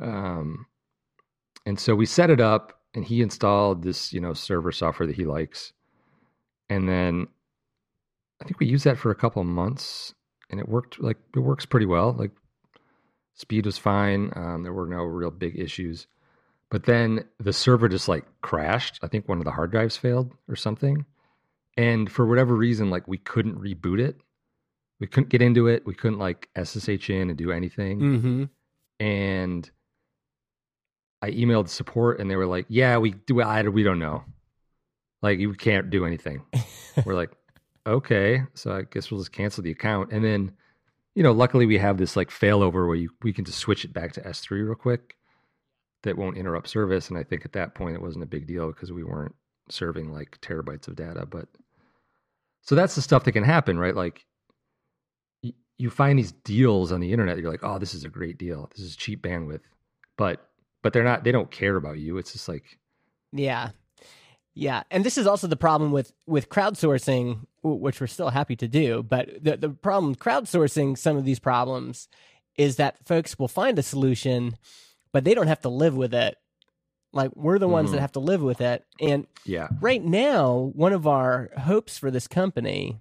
[0.00, 0.66] Um,
[1.66, 5.16] and so we set it up, and he installed this you know server software that
[5.16, 5.72] he likes,
[6.68, 7.28] and then
[8.40, 10.14] I think we used that for a couple of months,
[10.50, 12.12] and it worked like it works pretty well.
[12.12, 12.32] Like
[13.34, 14.32] speed was fine.
[14.36, 16.06] Um, there were no real big issues.
[16.70, 18.98] But then the server just like crashed.
[19.02, 21.04] I think one of the hard drives failed or something.
[21.76, 24.16] And for whatever reason, like we couldn't reboot it.
[25.00, 25.84] We couldn't get into it.
[25.86, 28.00] We couldn't like SSH in and do anything.
[28.00, 28.44] Mm-hmm.
[29.04, 29.70] And
[31.24, 33.40] I emailed support and they were like, yeah, we do.
[33.40, 34.24] I, we don't know.
[35.22, 36.44] Like you can't do anything.
[37.06, 37.30] we're like,
[37.86, 38.42] okay.
[38.52, 40.12] So I guess we'll just cancel the account.
[40.12, 40.52] And then,
[41.14, 43.94] you know, luckily we have this like failover where you, we can just switch it
[43.94, 45.16] back to S3 real quick
[46.02, 47.08] that won't interrupt service.
[47.08, 49.34] And I think at that point it wasn't a big deal because we weren't
[49.70, 51.24] serving like terabytes of data.
[51.24, 51.48] But
[52.60, 53.96] so that's the stuff that can happen, right?
[53.96, 54.26] Like
[55.78, 57.38] you find these deals on the internet.
[57.38, 58.68] You're like, oh, this is a great deal.
[58.76, 59.62] This is cheap bandwidth,
[60.18, 60.50] but
[60.84, 61.24] but they're not.
[61.24, 62.18] They don't care about you.
[62.18, 62.78] It's just like,
[63.32, 63.70] yeah,
[64.54, 64.84] yeah.
[64.92, 69.02] And this is also the problem with with crowdsourcing, which we're still happy to do.
[69.02, 72.08] But the the problem with crowdsourcing some of these problems
[72.56, 74.56] is that folks will find a solution
[75.12, 76.36] but they don't have to live with it.
[77.12, 77.92] Like we're the ones Mhm.
[77.92, 78.84] that have to live with it.
[79.00, 82.98] And yeah, right now, one of our hopes for this company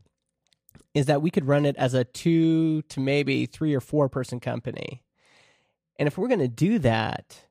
[0.93, 4.39] is that we could run it as a two to maybe three or four person
[4.39, 5.03] company.
[5.97, 7.47] And if we're going to do that,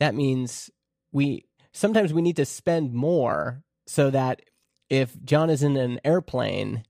[0.00, 0.70] that means
[1.12, 4.42] we sometimes we need to spend more so that
[4.88, 6.84] if John is in an airplane,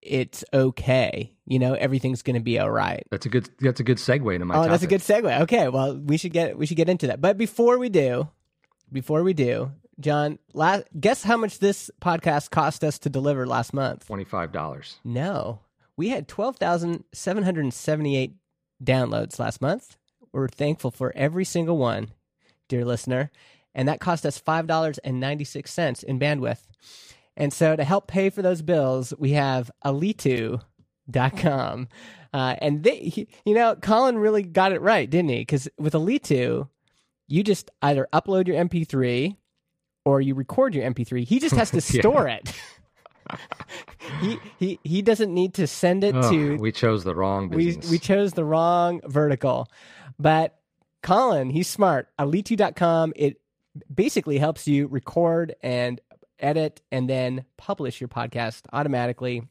[0.00, 1.34] it's okay.
[1.44, 3.02] You know, everything's going to be all right.
[3.10, 3.50] that's a good.
[3.60, 4.56] That's a good segue into my.
[4.56, 5.42] Oh, that's a good segue.
[5.42, 7.20] Okay, well, we should get we should get into that.
[7.20, 8.28] But before we do,
[8.90, 13.74] before we do, John, last, guess how much this podcast cost us to deliver last
[13.74, 14.06] month?
[14.06, 14.98] Twenty five dollars.
[15.04, 15.60] No,
[15.96, 18.34] we had twelve thousand seven hundred seventy-eight
[18.82, 19.97] downloads last month.
[20.32, 22.08] We're thankful for every single one,
[22.68, 23.30] dear listener,
[23.74, 26.60] and that cost us five dollars and ninety-six cents in bandwidth.
[27.36, 31.88] And so, to help pay for those bills, we have Alitu.com.
[32.34, 35.38] Uh, and they, he- you know, Colin really got it right, didn't he?
[35.38, 36.68] Because with Alitu,
[37.26, 39.34] you just either upload your MP3
[40.04, 41.24] or you record your MP3.
[41.24, 42.52] He just has to store it.
[44.20, 46.56] he he he doesn't need to send it Oh, to.
[46.58, 49.70] we chose the wrong We we chose the wrong vertical,
[50.18, 50.58] but
[51.02, 52.08] Colin, he's smart.
[52.18, 53.12] Alitu.com.
[53.16, 53.40] It
[53.92, 56.00] basically helps you record and
[56.38, 59.42] edit and then publish your podcast automatically.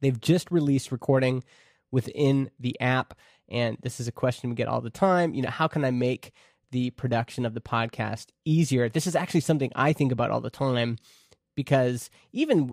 [0.00, 1.44] They've just released recording
[1.90, 3.14] within the app.
[3.48, 5.34] And this is a question we get all the time.
[5.34, 6.32] You know, how can I make
[6.72, 8.88] the production of the podcast easier?
[8.88, 10.98] This is actually something I think about all the time
[11.54, 12.72] because even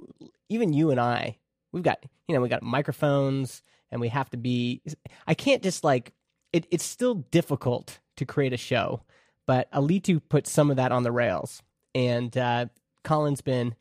[0.50, 1.38] even you and I,
[1.72, 4.82] we've got you know, we got microphones and we have to be
[5.28, 6.14] I can't just like
[6.54, 9.02] it, it's still difficult to create a show,
[9.46, 11.62] but Alitu put some of that on the rails.
[11.94, 12.68] And uh,
[13.04, 13.76] Colin's been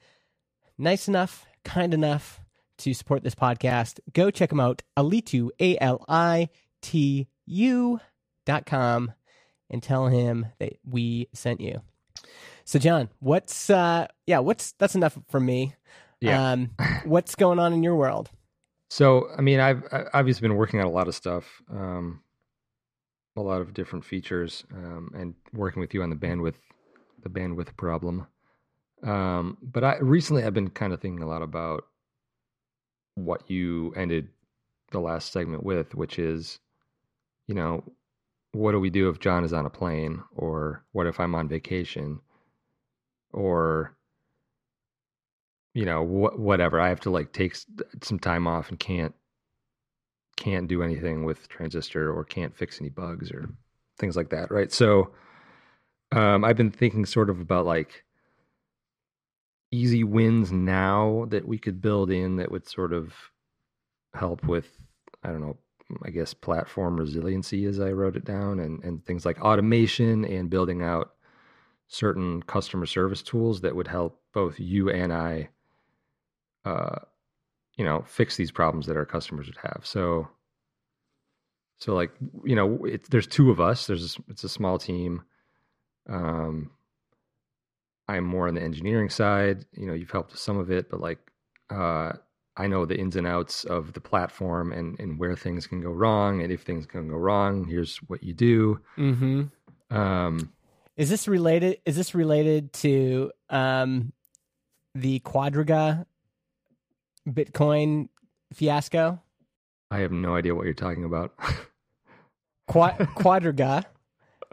[0.77, 2.41] nice enough, kind enough
[2.79, 4.01] to support this podcast.
[4.13, 6.49] Go check him out, Alitu, A L I
[6.81, 8.01] T U
[8.47, 9.13] dot com,
[9.71, 11.83] and tell him that we sent you.
[12.65, 15.75] So, John, what's, uh, yeah, what's, that's enough from me.
[16.21, 16.53] Yeah.
[16.53, 16.71] Um,
[17.05, 18.31] what's going on in your world?
[18.91, 22.22] So, I mean, I've I- obviously been working on a lot of stuff, um,
[23.37, 26.57] a lot of different features, um, and working with you on the bandwidth,
[27.23, 28.27] the bandwidth problem.
[29.03, 31.85] Um, but I recently I've been kind of thinking a lot about
[33.15, 34.29] what you ended
[34.91, 36.59] the last segment with, which is,
[37.49, 37.83] you know,
[38.53, 41.49] what do we do if John is on a plane, or what if I'm on
[41.49, 42.21] vacation,
[43.33, 43.97] or
[45.75, 46.81] you know, wh- whatever.
[46.81, 47.57] I have to like take
[48.03, 49.15] some time off and can't
[50.37, 53.49] can't do anything with transistor or can't fix any bugs or
[53.99, 54.73] things like that, right?
[54.73, 55.13] So
[56.13, 58.05] um, I've been thinking sort of about like
[59.71, 63.15] easy wins now that we could build in that would sort of
[64.15, 64.69] help with
[65.25, 65.57] I don't know,
[66.05, 70.51] I guess platform resiliency as I wrote it down and and things like automation and
[70.51, 71.13] building out
[71.89, 75.49] certain customer service tools that would help both you and I
[76.65, 76.99] uh
[77.77, 79.81] you know fix these problems that our customers would have.
[79.85, 80.29] So
[81.79, 82.13] so like
[82.45, 85.23] you know it, there's two of us there's it's a small team
[86.09, 86.71] um
[88.09, 91.01] i'm more on the engineering side you know you've helped with some of it but
[91.01, 91.19] like
[91.71, 92.13] uh
[92.57, 95.91] i know the ins and outs of the platform and and where things can go
[95.91, 99.97] wrong and if things can go wrong here's what you do Mm-hmm.
[99.97, 100.53] um
[100.97, 101.81] Is this related?
[101.85, 104.13] Is this related to um,
[104.95, 106.05] the Quadriga
[107.29, 108.09] Bitcoin
[108.53, 109.21] fiasco?
[109.91, 111.35] i have no idea what you're talking about
[112.69, 113.85] Qua- Quadriga,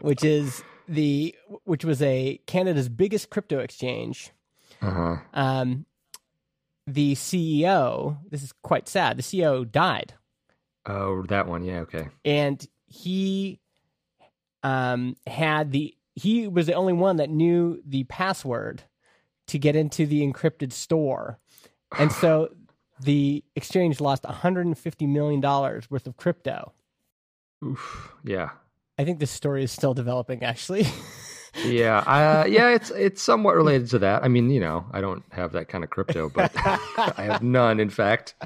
[0.00, 4.30] which is the which was a Canada's biggest crypto exchange.
[4.82, 5.86] uh-huh Um,
[6.86, 8.18] the CEO.
[8.30, 9.16] This is quite sad.
[9.18, 10.14] The CEO died,
[10.86, 13.60] oh that one yeah okay and he
[14.62, 18.82] um, had the he was the only one that knew the password
[19.46, 21.38] to get into the encrypted store,
[21.98, 22.50] and so
[23.02, 26.72] the exchange lost 150 million dollars worth of crypto.
[27.64, 28.12] Oof.
[28.24, 28.50] yeah
[28.98, 30.86] I think this story is still developing, actually.
[31.66, 35.24] yeah uh, yeah it's it's somewhat related to that i mean you know i don't
[35.32, 38.36] have that kind of crypto but i have none in fact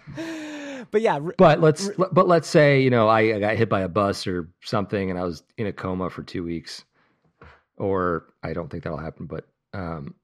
[0.91, 3.81] but yeah, r- But let's but let's say you know I, I got hit by
[3.81, 6.85] a bus or something, and I was in a coma for two weeks,
[7.77, 10.15] or I don't think that'll happen, but um,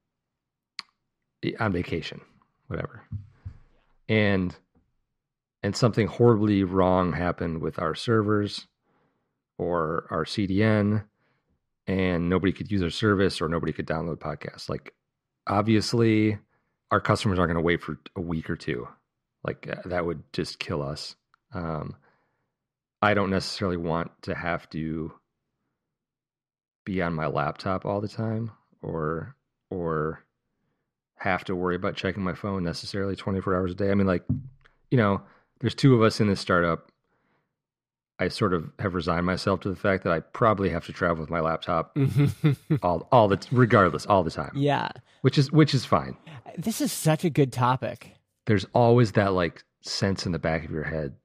[1.59, 2.21] on vacation,
[2.67, 3.03] whatever,
[4.11, 4.55] and
[5.63, 8.67] and something horribly wrong happened with our servers
[9.57, 11.05] or our CDN,
[11.87, 14.69] and nobody could use our service or nobody could download podcasts.
[14.69, 14.93] Like,
[15.47, 16.39] obviously,
[16.91, 18.87] our customers aren't going to wait for a week or two
[19.43, 21.15] like uh, that would just kill us
[21.53, 21.95] um
[23.01, 25.11] i don't necessarily want to have to
[26.85, 29.35] be on my laptop all the time or
[29.69, 30.23] or
[31.21, 33.91] have to worry about checking my phone necessarily 24 hours a day.
[33.91, 34.23] I mean like
[34.89, 35.21] you know
[35.59, 36.91] there's two of us in this startup.
[38.19, 41.21] I sort of have resigned myself to the fact that i probably have to travel
[41.21, 41.97] with my laptop
[42.83, 44.51] all all the regardless all the time.
[44.55, 44.89] Yeah.
[45.21, 46.17] which is which is fine.
[46.57, 48.11] This is such a good topic.
[48.45, 51.15] there's always that like sense in the back of your head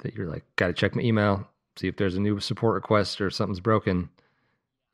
[0.00, 3.20] that you're like, got to check my email, see if there's a new support request
[3.20, 4.08] or something's broken,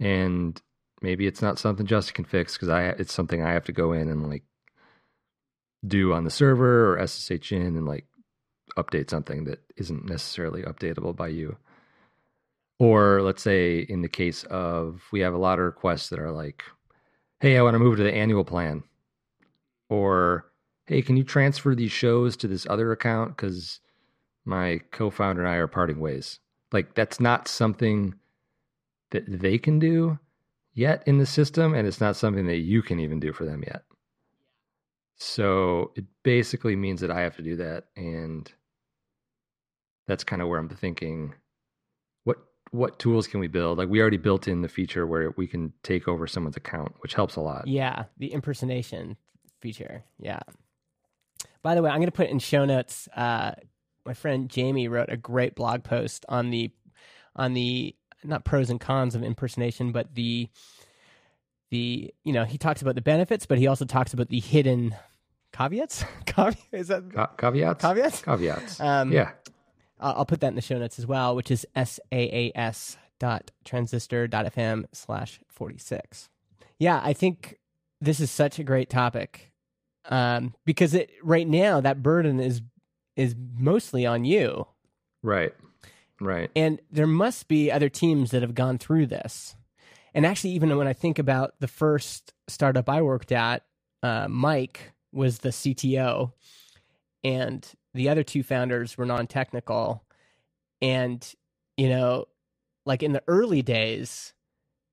[0.01, 0.61] and
[1.02, 3.92] maybe it's not something Justin can fix because I it's something I have to go
[3.92, 4.44] in and like
[5.87, 8.06] do on the server or SSH in and like
[8.76, 11.56] update something that isn't necessarily updatable by you.
[12.78, 16.32] Or let's say in the case of we have a lot of requests that are
[16.32, 16.62] like,
[17.40, 18.82] hey, I want to move to the annual plan.
[19.88, 20.46] Or
[20.87, 23.37] hey, can you transfer these shows to this other account?
[23.37, 23.80] Because
[24.44, 26.38] my co founder and I are parting ways.
[26.72, 28.14] Like, that's not something
[29.11, 30.18] that they can do
[30.76, 33.64] yet in the system, and it's not something that you can even do for them
[33.66, 33.82] yet.
[35.16, 37.84] So it basically means that I have to do that.
[37.96, 38.50] And
[40.06, 41.34] that's kind of where I'm thinking
[42.24, 42.36] what
[42.70, 43.78] what tools can we build?
[43.78, 47.14] Like we already built in the feature where we can take over someone's account, which
[47.14, 47.66] helps a lot.
[47.66, 49.16] Yeah, the impersonation
[49.62, 50.04] feature.
[50.18, 50.40] Yeah.
[51.62, 53.08] By the way, I'm going to put in show notes.
[53.16, 53.52] Uh,
[54.04, 56.70] my friend Jamie wrote a great blog post on the
[57.34, 57.96] on the
[58.28, 60.48] not pros and cons of impersonation, but the
[61.70, 64.94] the you know he talks about the benefits, but he also talks about the hidden
[65.52, 66.04] caveats.
[66.26, 67.82] Caveat is that Ca- caveats?
[67.82, 68.22] caveats?
[68.22, 68.80] Caveats.
[68.80, 69.31] Um, yeah.
[69.98, 74.44] I'll, put that in the show notes as well, which is saas dot transistor dot
[74.54, 76.29] fm slash forty six.
[76.79, 77.58] Yeah, I think
[78.02, 79.52] this is such a great topic
[80.10, 82.60] um, because it right now that burden is
[83.16, 84.66] is mostly on you,
[85.22, 85.54] Right.
[86.21, 86.50] Right.
[86.56, 89.54] and there must be other teams that have gone through this.
[90.14, 93.67] And actually, even when I think about the first startup I worked at,
[94.02, 96.33] uh, Mike was the CTO,
[97.23, 100.04] and the other two founders were non technical.
[100.81, 101.27] And,
[101.77, 102.29] you know,
[102.87, 104.33] like in the early days,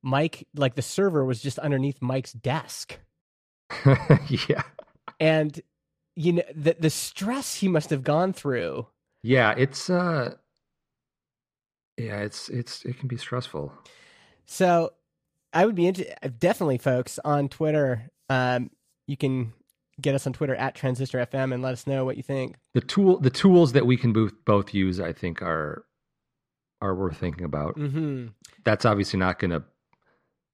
[0.02, 3.00] Mike, like the server was just underneath Mike's desk.
[3.86, 4.64] yeah.
[5.20, 5.62] And,
[6.16, 8.88] you know, the, the stress he must have gone through
[9.24, 10.36] Yeah, it's uh
[11.98, 13.74] yeah, it's it's it can be stressful.
[14.46, 14.94] So
[15.54, 16.06] I would be into
[16.40, 18.10] definitely, folks, on Twitter.
[18.30, 18.72] Um,
[19.08, 19.54] you can
[20.02, 22.56] get us on Twitter at Transistor FM and let us know what you think.
[22.74, 25.86] The tool the tools that we can both both use, I think, are
[26.82, 27.78] are worth thinking about.
[27.78, 28.28] Mm-hmm.
[28.64, 29.64] That's obviously not going to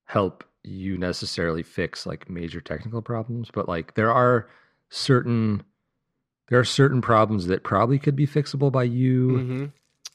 [0.05, 4.49] help you necessarily fix like major technical problems, but like there are
[4.89, 5.63] certain
[6.49, 9.27] there are certain problems that probably could be fixable by you.
[9.29, 9.65] Mm-hmm.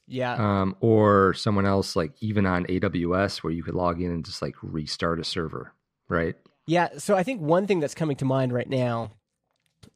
[0.07, 0.35] Yeah.
[0.35, 4.43] Um, or someone else, like even on AWS, where you could log in and just
[4.43, 5.73] like restart a server,
[6.09, 6.37] right?
[6.67, 6.99] Yeah.
[6.99, 9.13] So I think one thing that's coming to mind right now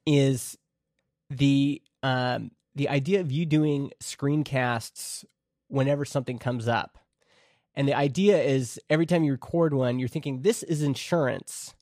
[0.06, 0.56] is
[1.30, 5.24] the um, the idea of you doing screencasts
[5.68, 6.98] whenever something comes up.
[7.74, 11.74] And the idea is every time you record one, you're thinking this is insurance.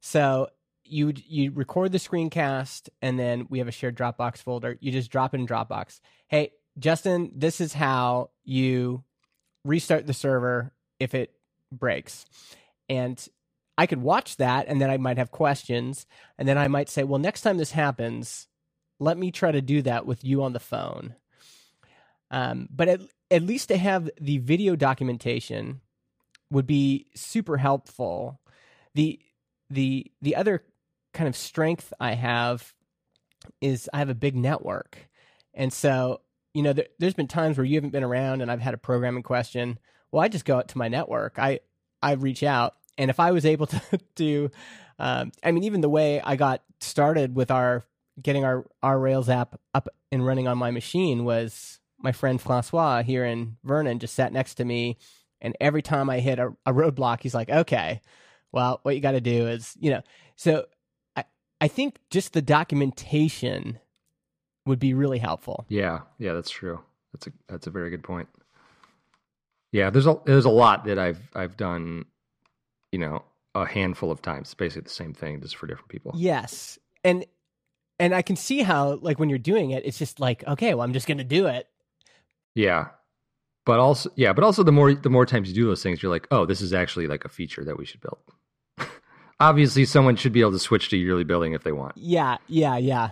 [0.00, 0.48] So
[0.84, 4.76] you you record the screencast and then we have a shared Dropbox folder.
[4.80, 6.00] You just drop it in Dropbox.
[6.28, 9.04] Hey, Justin, this is how you
[9.64, 11.32] restart the server if it
[11.72, 12.26] breaks.
[12.88, 13.26] And
[13.76, 16.06] I could watch that and then I might have questions.
[16.38, 18.48] And then I might say, well, next time this happens,
[19.00, 21.14] let me try to do that with you on the phone.
[22.30, 23.00] Um, but at,
[23.30, 25.80] at least to have the video documentation
[26.50, 28.40] would be super helpful.
[28.94, 29.20] The
[29.70, 30.62] the the other
[31.12, 32.74] kind of strength I have
[33.60, 35.08] is I have a big network.
[35.52, 36.20] And so
[36.54, 38.78] you know, there, has been times where you haven't been around and I've had a
[38.78, 39.78] programming question.
[40.10, 41.38] Well, I just go out to my network.
[41.38, 41.60] I
[42.00, 43.80] I reach out, and if I was able to
[44.14, 44.50] do,
[44.98, 47.84] um, I mean, even the way I got started with our
[48.22, 53.02] getting our our Rails app up and running on my machine was my friend Francois
[53.02, 54.98] here in Vernon just sat next to me,
[55.40, 58.00] and every time I hit a, a roadblock, he's like, "Okay,
[58.52, 60.02] well, what you got to do is, you know."
[60.36, 60.66] So
[61.16, 61.24] I
[61.60, 63.80] I think just the documentation
[64.66, 65.66] would be really helpful.
[65.68, 66.80] Yeah, yeah, that's true.
[67.12, 68.28] That's a that's a very good point.
[69.72, 72.06] Yeah, there's a there's a lot that I've I've done,
[72.92, 74.54] you know, a handful of times.
[74.54, 76.12] basically the same thing, just for different people.
[76.14, 77.24] Yes, and
[77.98, 80.84] and I can see how like when you're doing it, it's just like okay, well,
[80.84, 81.68] I'm just gonna do it.
[82.54, 82.88] Yeah,
[83.64, 86.12] but also yeah, but also the more the more times you do those things, you're
[86.12, 88.88] like, oh, this is actually like a feature that we should build.
[89.40, 91.96] Obviously, someone should be able to switch to yearly billing if they want.
[91.96, 93.10] Yeah, yeah, yeah.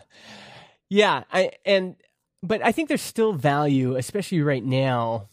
[0.93, 1.97] Yeah, I and
[2.43, 5.31] but I think there's still value, especially right now.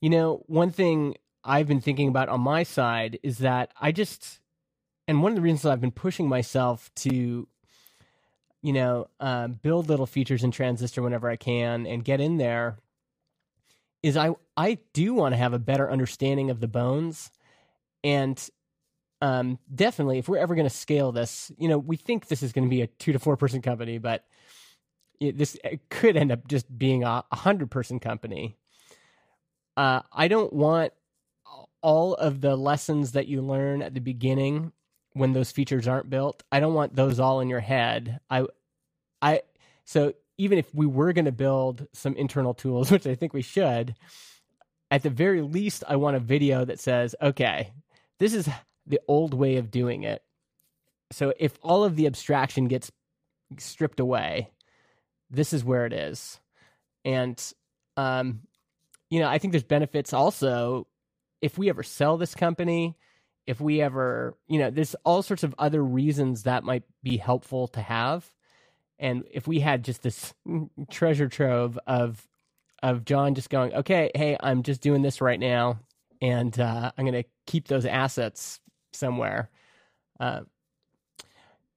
[0.00, 4.40] You know, one thing I've been thinking about on my side is that I just
[5.06, 7.46] and one of the reasons I've been pushing myself to
[8.62, 12.78] you know, uh, build little features in Transistor whenever I can and get in there
[14.02, 17.30] is I I do want to have a better understanding of the bones
[18.02, 18.48] and
[19.20, 22.52] um, definitely if we're ever going to scale this, you know, we think this is
[22.52, 24.24] going to be a two to four person company, but
[25.20, 25.56] this
[25.90, 28.56] could end up just being a hundred person company.
[29.76, 30.92] Uh, I don't want
[31.82, 34.72] all of the lessons that you learn at the beginning
[35.12, 36.42] when those features aren't built.
[36.50, 38.20] I don't want those all in your head.
[38.30, 38.46] I,
[39.22, 39.42] I,
[39.84, 43.42] so even if we were going to build some internal tools, which I think we
[43.42, 43.94] should,
[44.90, 47.72] at the very least, I want a video that says, okay,
[48.18, 48.48] this is
[48.88, 50.22] the old way of doing it.
[51.12, 52.90] So if all of the abstraction gets
[53.58, 54.50] stripped away,
[55.30, 56.40] this is where it is.
[57.04, 57.40] And,
[57.96, 58.40] um,
[59.10, 60.86] you know, I think there's benefits also
[61.40, 62.96] if we ever sell this company,
[63.46, 67.68] if we ever, you know, there's all sorts of other reasons that might be helpful
[67.68, 68.26] to have.
[68.98, 70.34] And if we had just this
[70.90, 72.26] treasure trove of
[72.80, 75.80] of Jon just going, okay, hey, I'm just doing this right now,
[76.22, 78.60] and uh, I'm going to keep those assets
[78.92, 79.50] somewhere.
[80.18, 80.40] Uh,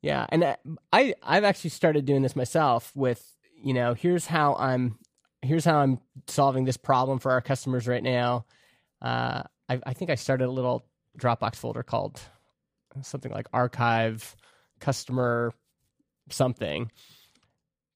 [0.02, 0.56] yeah, and uh,
[0.92, 3.32] I I've actually started doing this myself with
[3.64, 4.98] you know, here's how I'm
[5.42, 8.46] here's how I'm solving this problem for our customers right now.
[9.02, 10.86] Uh, I, I think I started a little
[11.18, 12.20] Dropbox folder called
[13.02, 14.36] something like archive
[14.80, 15.54] customer
[16.30, 16.92] something.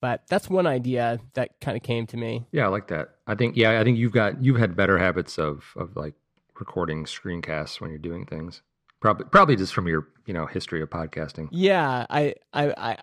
[0.02, 2.46] But that's one idea that kind of came to me.
[2.52, 3.16] Yeah, I like that.
[3.26, 6.14] I think yeah, I think you've got you've had better habits of of like
[6.60, 8.62] recording screencasts when you're doing things.
[9.06, 11.48] Probably probably just from your, you know, history of podcasting.
[11.52, 12.98] Yeah, I I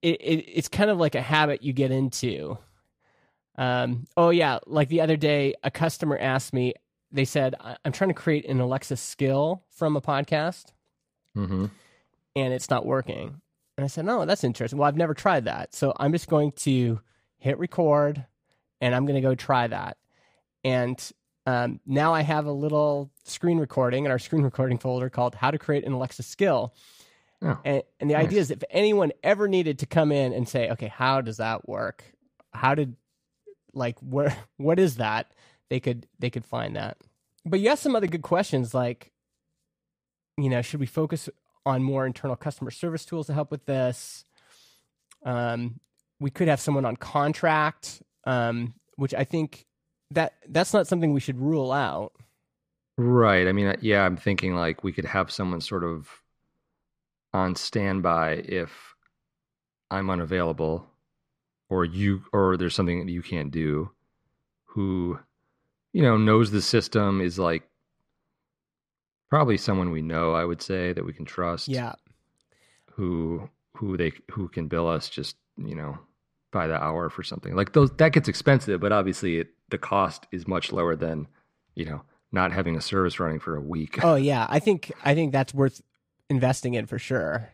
[0.00, 2.56] it, it it's kind of like a habit you get into.
[3.58, 6.74] Um, oh yeah, like the other day, a customer asked me.
[7.10, 10.66] They said, "I'm trying to create an Alexa skill from a podcast,
[11.36, 11.66] mm-hmm.
[12.36, 13.40] and it's not working."
[13.76, 14.78] And I said, "No, that's interesting.
[14.78, 17.00] Well, I've never tried that, so I'm just going to
[17.38, 18.24] hit record,
[18.80, 19.96] and I'm going to go try that."
[20.62, 21.10] And
[21.50, 25.50] um, now I have a little screen recording in our screen recording folder called "How
[25.50, 26.72] to Create an Alexa Skill."
[27.42, 28.26] Oh, and, and the nice.
[28.26, 31.68] idea is if anyone ever needed to come in and say, okay, how does that
[31.68, 32.04] work?
[32.52, 32.94] How did
[33.72, 35.32] like where what is that?
[35.70, 36.98] They could they could find that.
[37.44, 39.10] But you asked some other good questions like,
[40.36, 41.28] you know, should we focus
[41.66, 44.24] on more internal customer service tools to help with this?
[45.24, 45.80] Um,
[46.20, 49.66] we could have someone on contract, um, which I think
[50.10, 52.12] that that's not something we should rule out.
[52.96, 53.48] Right.
[53.48, 56.08] I mean, uh, yeah, I'm thinking like we could have someone sort of
[57.32, 58.94] on standby if
[59.90, 60.86] I'm unavailable
[61.68, 63.90] or you or there's something that you can't do
[64.64, 65.18] who
[65.92, 67.70] you know knows the system is like
[69.30, 71.68] probably someone we know, I would say that we can trust.
[71.68, 71.94] Yeah.
[72.92, 75.98] Who who they who can bill us just, you know,
[76.52, 77.54] by the hour for something.
[77.54, 81.26] Like those that gets expensive, but obviously it, the cost is much lower than,
[81.74, 82.02] you know,
[82.32, 83.98] not having a service running for a week.
[84.04, 85.80] Oh yeah, I think I think that's worth
[86.28, 87.50] investing in for sure.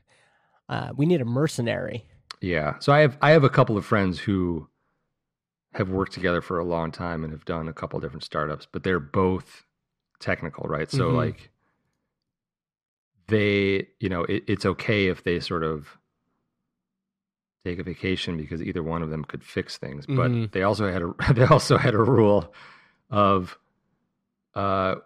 [0.68, 2.04] Uh, we need a mercenary.
[2.40, 2.78] Yeah.
[2.80, 4.68] So I have I have a couple of friends who
[5.74, 8.82] have worked together for a long time and have done a couple different startups, but
[8.82, 9.64] they're both
[10.20, 10.90] technical, right?
[10.90, 11.14] So Mhm.
[11.16, 11.50] like
[13.28, 15.98] they, you know, it, it's okay if they sort of
[17.66, 20.52] take a vacation because either one of them could fix things, but Mhm.
[20.52, 22.52] they also had a they also had a rule
[23.10, 23.58] of
[24.54, 24.96] uh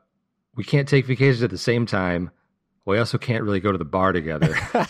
[0.56, 2.30] we can't take vacations at the same time.
[2.84, 4.54] We also can't really go to the bar together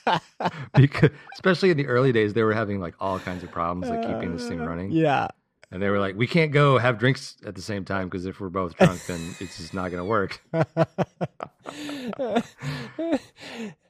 [0.74, 4.02] because especially in the early days they were having like all kinds of problems like
[4.02, 5.26] keeping this thing running yeah.
[5.70, 8.40] and they were like we can't go have drinks at the same time because if
[8.40, 10.40] we're both drunk then it's just not going to work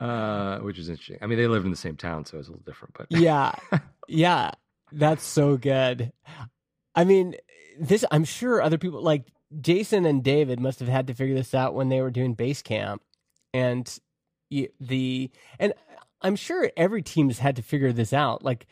[0.00, 2.50] uh, which is interesting i mean they lived in the same town so it's a
[2.50, 3.52] little different but yeah.
[4.08, 4.52] Yeah.
[4.90, 6.12] That's so good.
[6.94, 7.36] I mean,
[7.78, 11.54] this I'm sure other people like Jason and David must have had to figure this
[11.54, 12.98] out when they were doing Basecamp.
[13.52, 13.98] And
[14.50, 15.74] the and
[16.22, 18.42] I'm sure every team has had to figure this out.
[18.42, 18.66] Like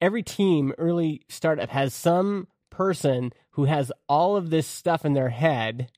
[0.00, 5.30] every team early startup has some person who has all of this stuff in their
[5.30, 5.90] head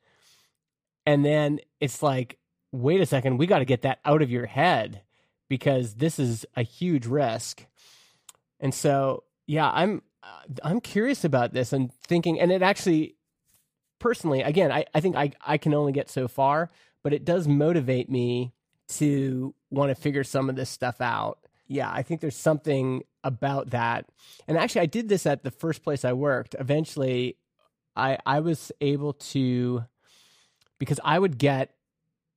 [1.06, 2.38] and then it's like
[2.72, 5.02] wait a second, we got to get that out of your head
[5.48, 7.66] because this is a huge risk.
[8.60, 13.16] And so, yeah, I'm uh, I'm curious about this and thinking, and it actually,
[13.98, 16.70] personally, again, I, I think I I can only get so far,
[17.02, 18.52] but it does motivate me
[18.88, 21.38] to want to figure some of this stuff out.
[21.68, 24.06] Yeah, I think there's something about that.
[24.46, 26.54] And actually, I did this at the first place I worked.
[26.58, 27.36] Eventually,
[27.94, 29.84] I I was able to
[30.78, 31.74] because I would get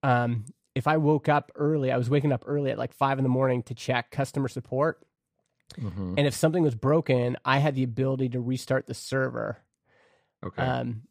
[0.03, 0.45] um
[0.76, 3.30] if I woke up early, I was waking up early at like five in the
[3.30, 5.01] morning to check customer support.
[5.78, 6.15] Mhm.
[6.17, 9.57] And if something was broken, I had the ability to restart the server.
[10.43, 11.03] okay Um,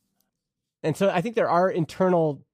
[0.82, 2.44] and so I think there are internal,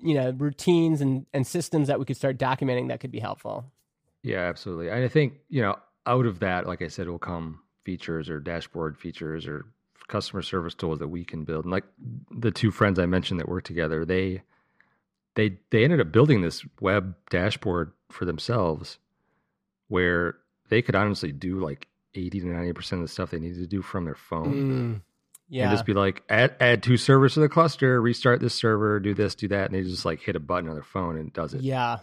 [0.00, 3.70] you know, routines and, and systems that we could start documenting that could be helpful.
[4.22, 5.74] yeah absolutely and i think you know
[6.06, 9.64] out of that like i said will come features or dashboard features or
[10.06, 11.84] customer service tools that we can build and like
[12.30, 14.40] the two friends i mentioned that work together they
[15.34, 18.98] they they ended up building this web dashboard for themselves
[19.88, 20.36] where
[20.68, 23.82] they could honestly do like 80 to 90% of the stuff they needed to do
[23.82, 25.00] from their phone Mm,
[25.48, 25.64] yeah.
[25.64, 29.14] and just be like add add two servers to the cluster restart this server do
[29.14, 31.34] this do that and they just like hit a button on their phone and it
[31.34, 31.98] does it yeah.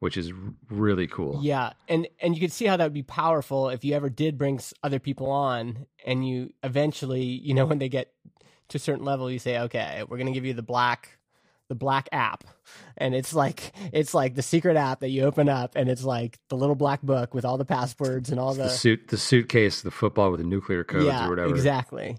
[0.00, 0.32] which is
[0.70, 1.72] really cool Yeah.
[1.88, 4.58] And, and you could see how that would be powerful if you ever did bring
[4.82, 8.12] other people on and you eventually, you know, when they get
[8.68, 11.18] to a certain level, you say, okay, we're going to give you the black,
[11.72, 12.44] the black app.
[12.98, 16.38] And it's like, it's like the secret app that you open up and it's like
[16.50, 19.80] the little black book with all the passwords and all the the, suit the suitcase
[19.80, 22.18] the football with the nuclear codes yeah, or whatever exactly.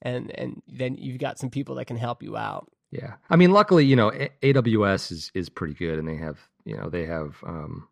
[0.00, 2.70] And, and then you've got some people that can help you out.
[2.92, 6.38] yeah i mean luckily you know A- aws is is pretty good and they have
[6.64, 7.88] you know they have um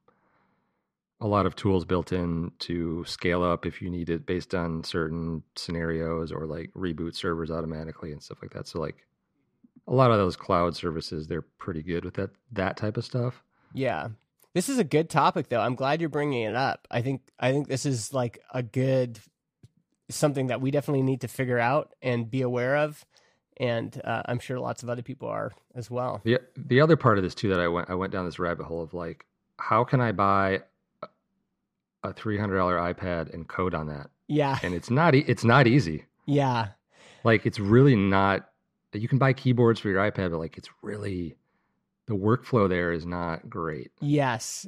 [1.21, 4.83] a lot of tools built in to scale up if you need it based on
[4.85, 9.07] certain scenarios or like reboot servers automatically and stuff like that so like
[9.89, 13.43] a lot of those cloud services they're pretty good with that that type of stuff
[13.75, 14.09] Yeah.
[14.53, 15.61] This is a good topic though.
[15.61, 16.89] I'm glad you're bringing it up.
[16.91, 19.21] I think I think this is like a good
[20.09, 23.05] something that we definitely need to figure out and be aware of
[23.59, 26.21] and uh, I'm sure lots of other people are as well.
[26.25, 28.67] The the other part of this too that I went I went down this rabbit
[28.67, 29.25] hole of like
[29.59, 30.63] how can I buy
[31.03, 31.09] a-
[32.09, 34.59] a three hundred dollar iPad and code on that Yeah.
[34.65, 36.71] and it's not e- it's not easy Yeah.
[37.23, 38.50] like it's really not
[38.99, 41.37] you can buy keyboards for your iPad but like it's really
[42.07, 44.67] the workflow there is not great Yes.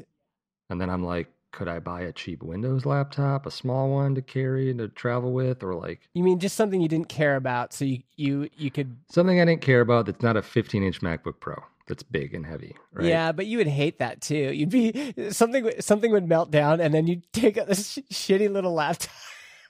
[0.71, 4.23] and then I'm like could I buy a cheap Windows laptop a small one to
[4.23, 7.73] carry and to travel with or like You mean just something you didn't care about
[7.73, 11.01] so you you you could something I didn't care about that's not a 15 inch
[11.01, 11.57] MacBook Pro
[11.89, 14.35] that's big and heavy right Yeah, but you would hate that too.
[14.55, 18.73] You'd be something something would melt down and then you'd take a sh- shitty little
[18.73, 19.11] laptop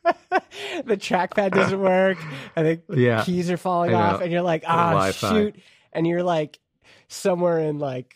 [0.85, 2.19] the trackpad doesn't work,
[2.57, 5.57] and the Yeah, keys are falling off, and you're like, ah, shoot,
[5.93, 6.59] and you're like
[7.09, 8.15] somewhere in like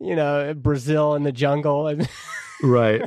[0.00, 2.08] you know Brazil in the jungle, and
[2.62, 3.02] right.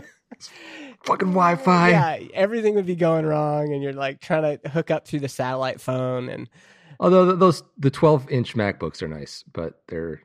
[1.04, 1.90] Fucking Wi-Fi.
[1.90, 5.30] yeah, everything would be going wrong, and you're like trying to hook up through the
[5.30, 6.50] satellite phone, and
[7.00, 10.22] Although th- those the 12 inch MacBooks are nice, but they're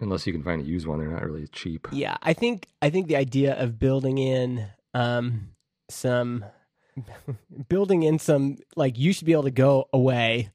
[0.00, 1.88] unless you can find a used one, they're not really cheap.
[1.92, 5.48] Yeah, I think I think the idea of building in um
[5.88, 6.44] some
[7.68, 10.50] building in some like you should be able to go away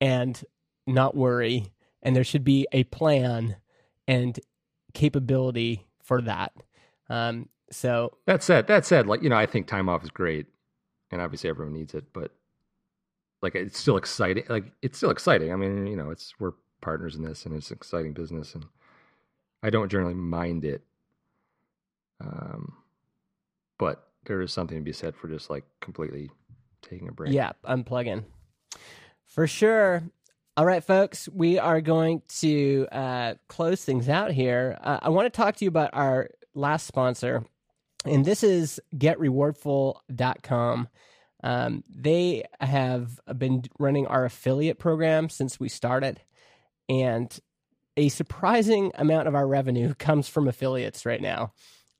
[0.00, 0.44] and
[0.86, 1.72] not worry
[2.02, 3.56] and there should be a plan
[4.06, 4.38] and
[4.92, 6.52] capability for that.
[7.08, 10.46] Um so That said, that said, like you know, I think time off is great,
[11.10, 12.30] and obviously everyone needs it, but
[13.42, 14.44] like it's still exciting.
[14.48, 15.52] Like it's still exciting.
[15.52, 18.64] I mean, you know, it's we're partners in this, and it's an exciting business, and
[19.62, 20.82] I don't generally mind it.
[22.20, 22.74] Um,
[23.78, 26.30] but there is something to be said for just like completely
[26.82, 27.32] taking a break.
[27.32, 28.24] yeah, unplugging.
[29.24, 30.02] For sure.
[30.56, 34.78] All right, folks, we are going to uh, close things out here.
[34.80, 37.44] Uh, I want to talk to you about our last sponsor,
[38.04, 40.88] and this is getrewardful.com.
[41.42, 46.20] Um, they have been running our affiliate program since we started,
[46.88, 47.36] and
[47.96, 51.52] a surprising amount of our revenue comes from affiliates right now.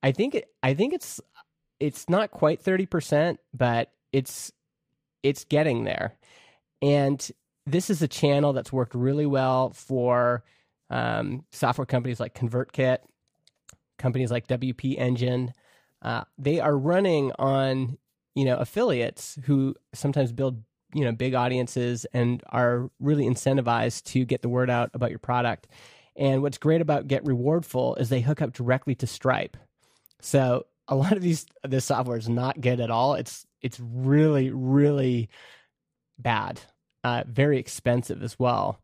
[0.02, 1.20] I think it, I think it's
[1.80, 4.52] it's not quite thirty percent, but it's
[5.22, 6.16] it's getting there.
[6.82, 7.30] And
[7.66, 10.44] this is a channel that's worked really well for
[10.90, 12.98] um, software companies like ConvertKit,
[13.98, 15.52] companies like WP Engine.
[16.02, 17.98] Uh, they are running on
[18.34, 20.62] you know affiliates who sometimes build
[20.92, 25.18] you know big audiences and are really incentivized to get the word out about your
[25.18, 25.66] product.
[26.16, 29.56] And what's great about Get Rewardful is they hook up directly to Stripe.
[30.20, 33.14] So a lot of these this software is not good at all.
[33.14, 35.28] It's it's really really
[36.18, 36.60] bad,
[37.02, 38.80] uh, very expensive as well.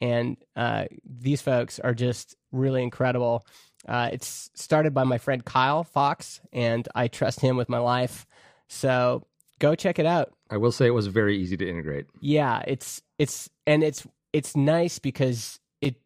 [0.00, 3.46] And uh, these folks are just really incredible.
[3.86, 8.26] Uh, it's started by my friend Kyle Fox, and I trust him with my life.
[8.68, 9.26] So
[9.58, 10.32] go check it out.
[10.50, 12.06] I will say it was very easy to integrate.
[12.20, 15.96] Yeah, it's it's and it's it's nice because it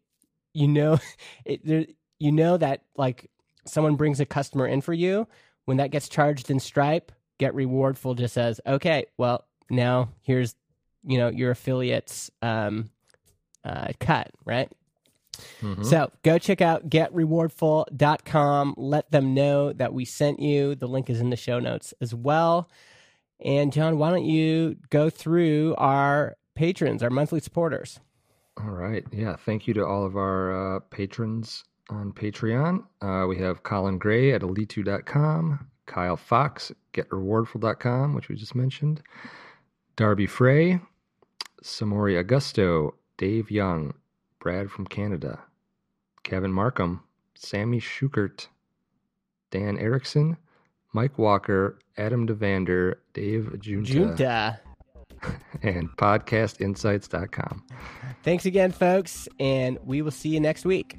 [0.54, 0.98] you know
[1.44, 1.86] it there,
[2.18, 3.30] you know that like
[3.68, 5.26] someone brings a customer in for you
[5.64, 10.54] when that gets charged in Stripe, get rewardful just says, "Okay, well, now here's
[11.04, 12.90] you know your affiliates um
[13.64, 14.70] uh cut, right?"
[15.60, 15.84] Mhm.
[15.84, 18.74] So go check out getrewardful.com.
[18.76, 20.74] Let them know that we sent you.
[20.74, 22.68] The link is in the show notes as well.
[23.40, 28.00] And Jon, why don't you go through our patrons, our monthly supporters?
[28.56, 29.04] All right.
[29.12, 29.36] Yeah.
[29.36, 32.84] Thank you to all of our uh, patrons on Patreon.
[33.00, 39.02] Uh, we have Colin Gray at alitu.com, Kyle Fox at getrewardful.com, which we just mentioned,
[39.96, 40.80] Darby Frey,
[41.62, 43.94] Samori Augusto, Dave Young,
[44.40, 45.40] Brad from Canada,
[46.22, 47.02] Kevin Markham,
[47.34, 48.48] Sammy Schukert,
[49.50, 50.36] Dan Erickson,
[50.92, 54.60] Mike Walker, Adam Devander, Dave Junta, Junta.
[55.62, 57.64] and podcastinsights.com.
[58.22, 60.98] Thanks again, folks, and we will see you next week.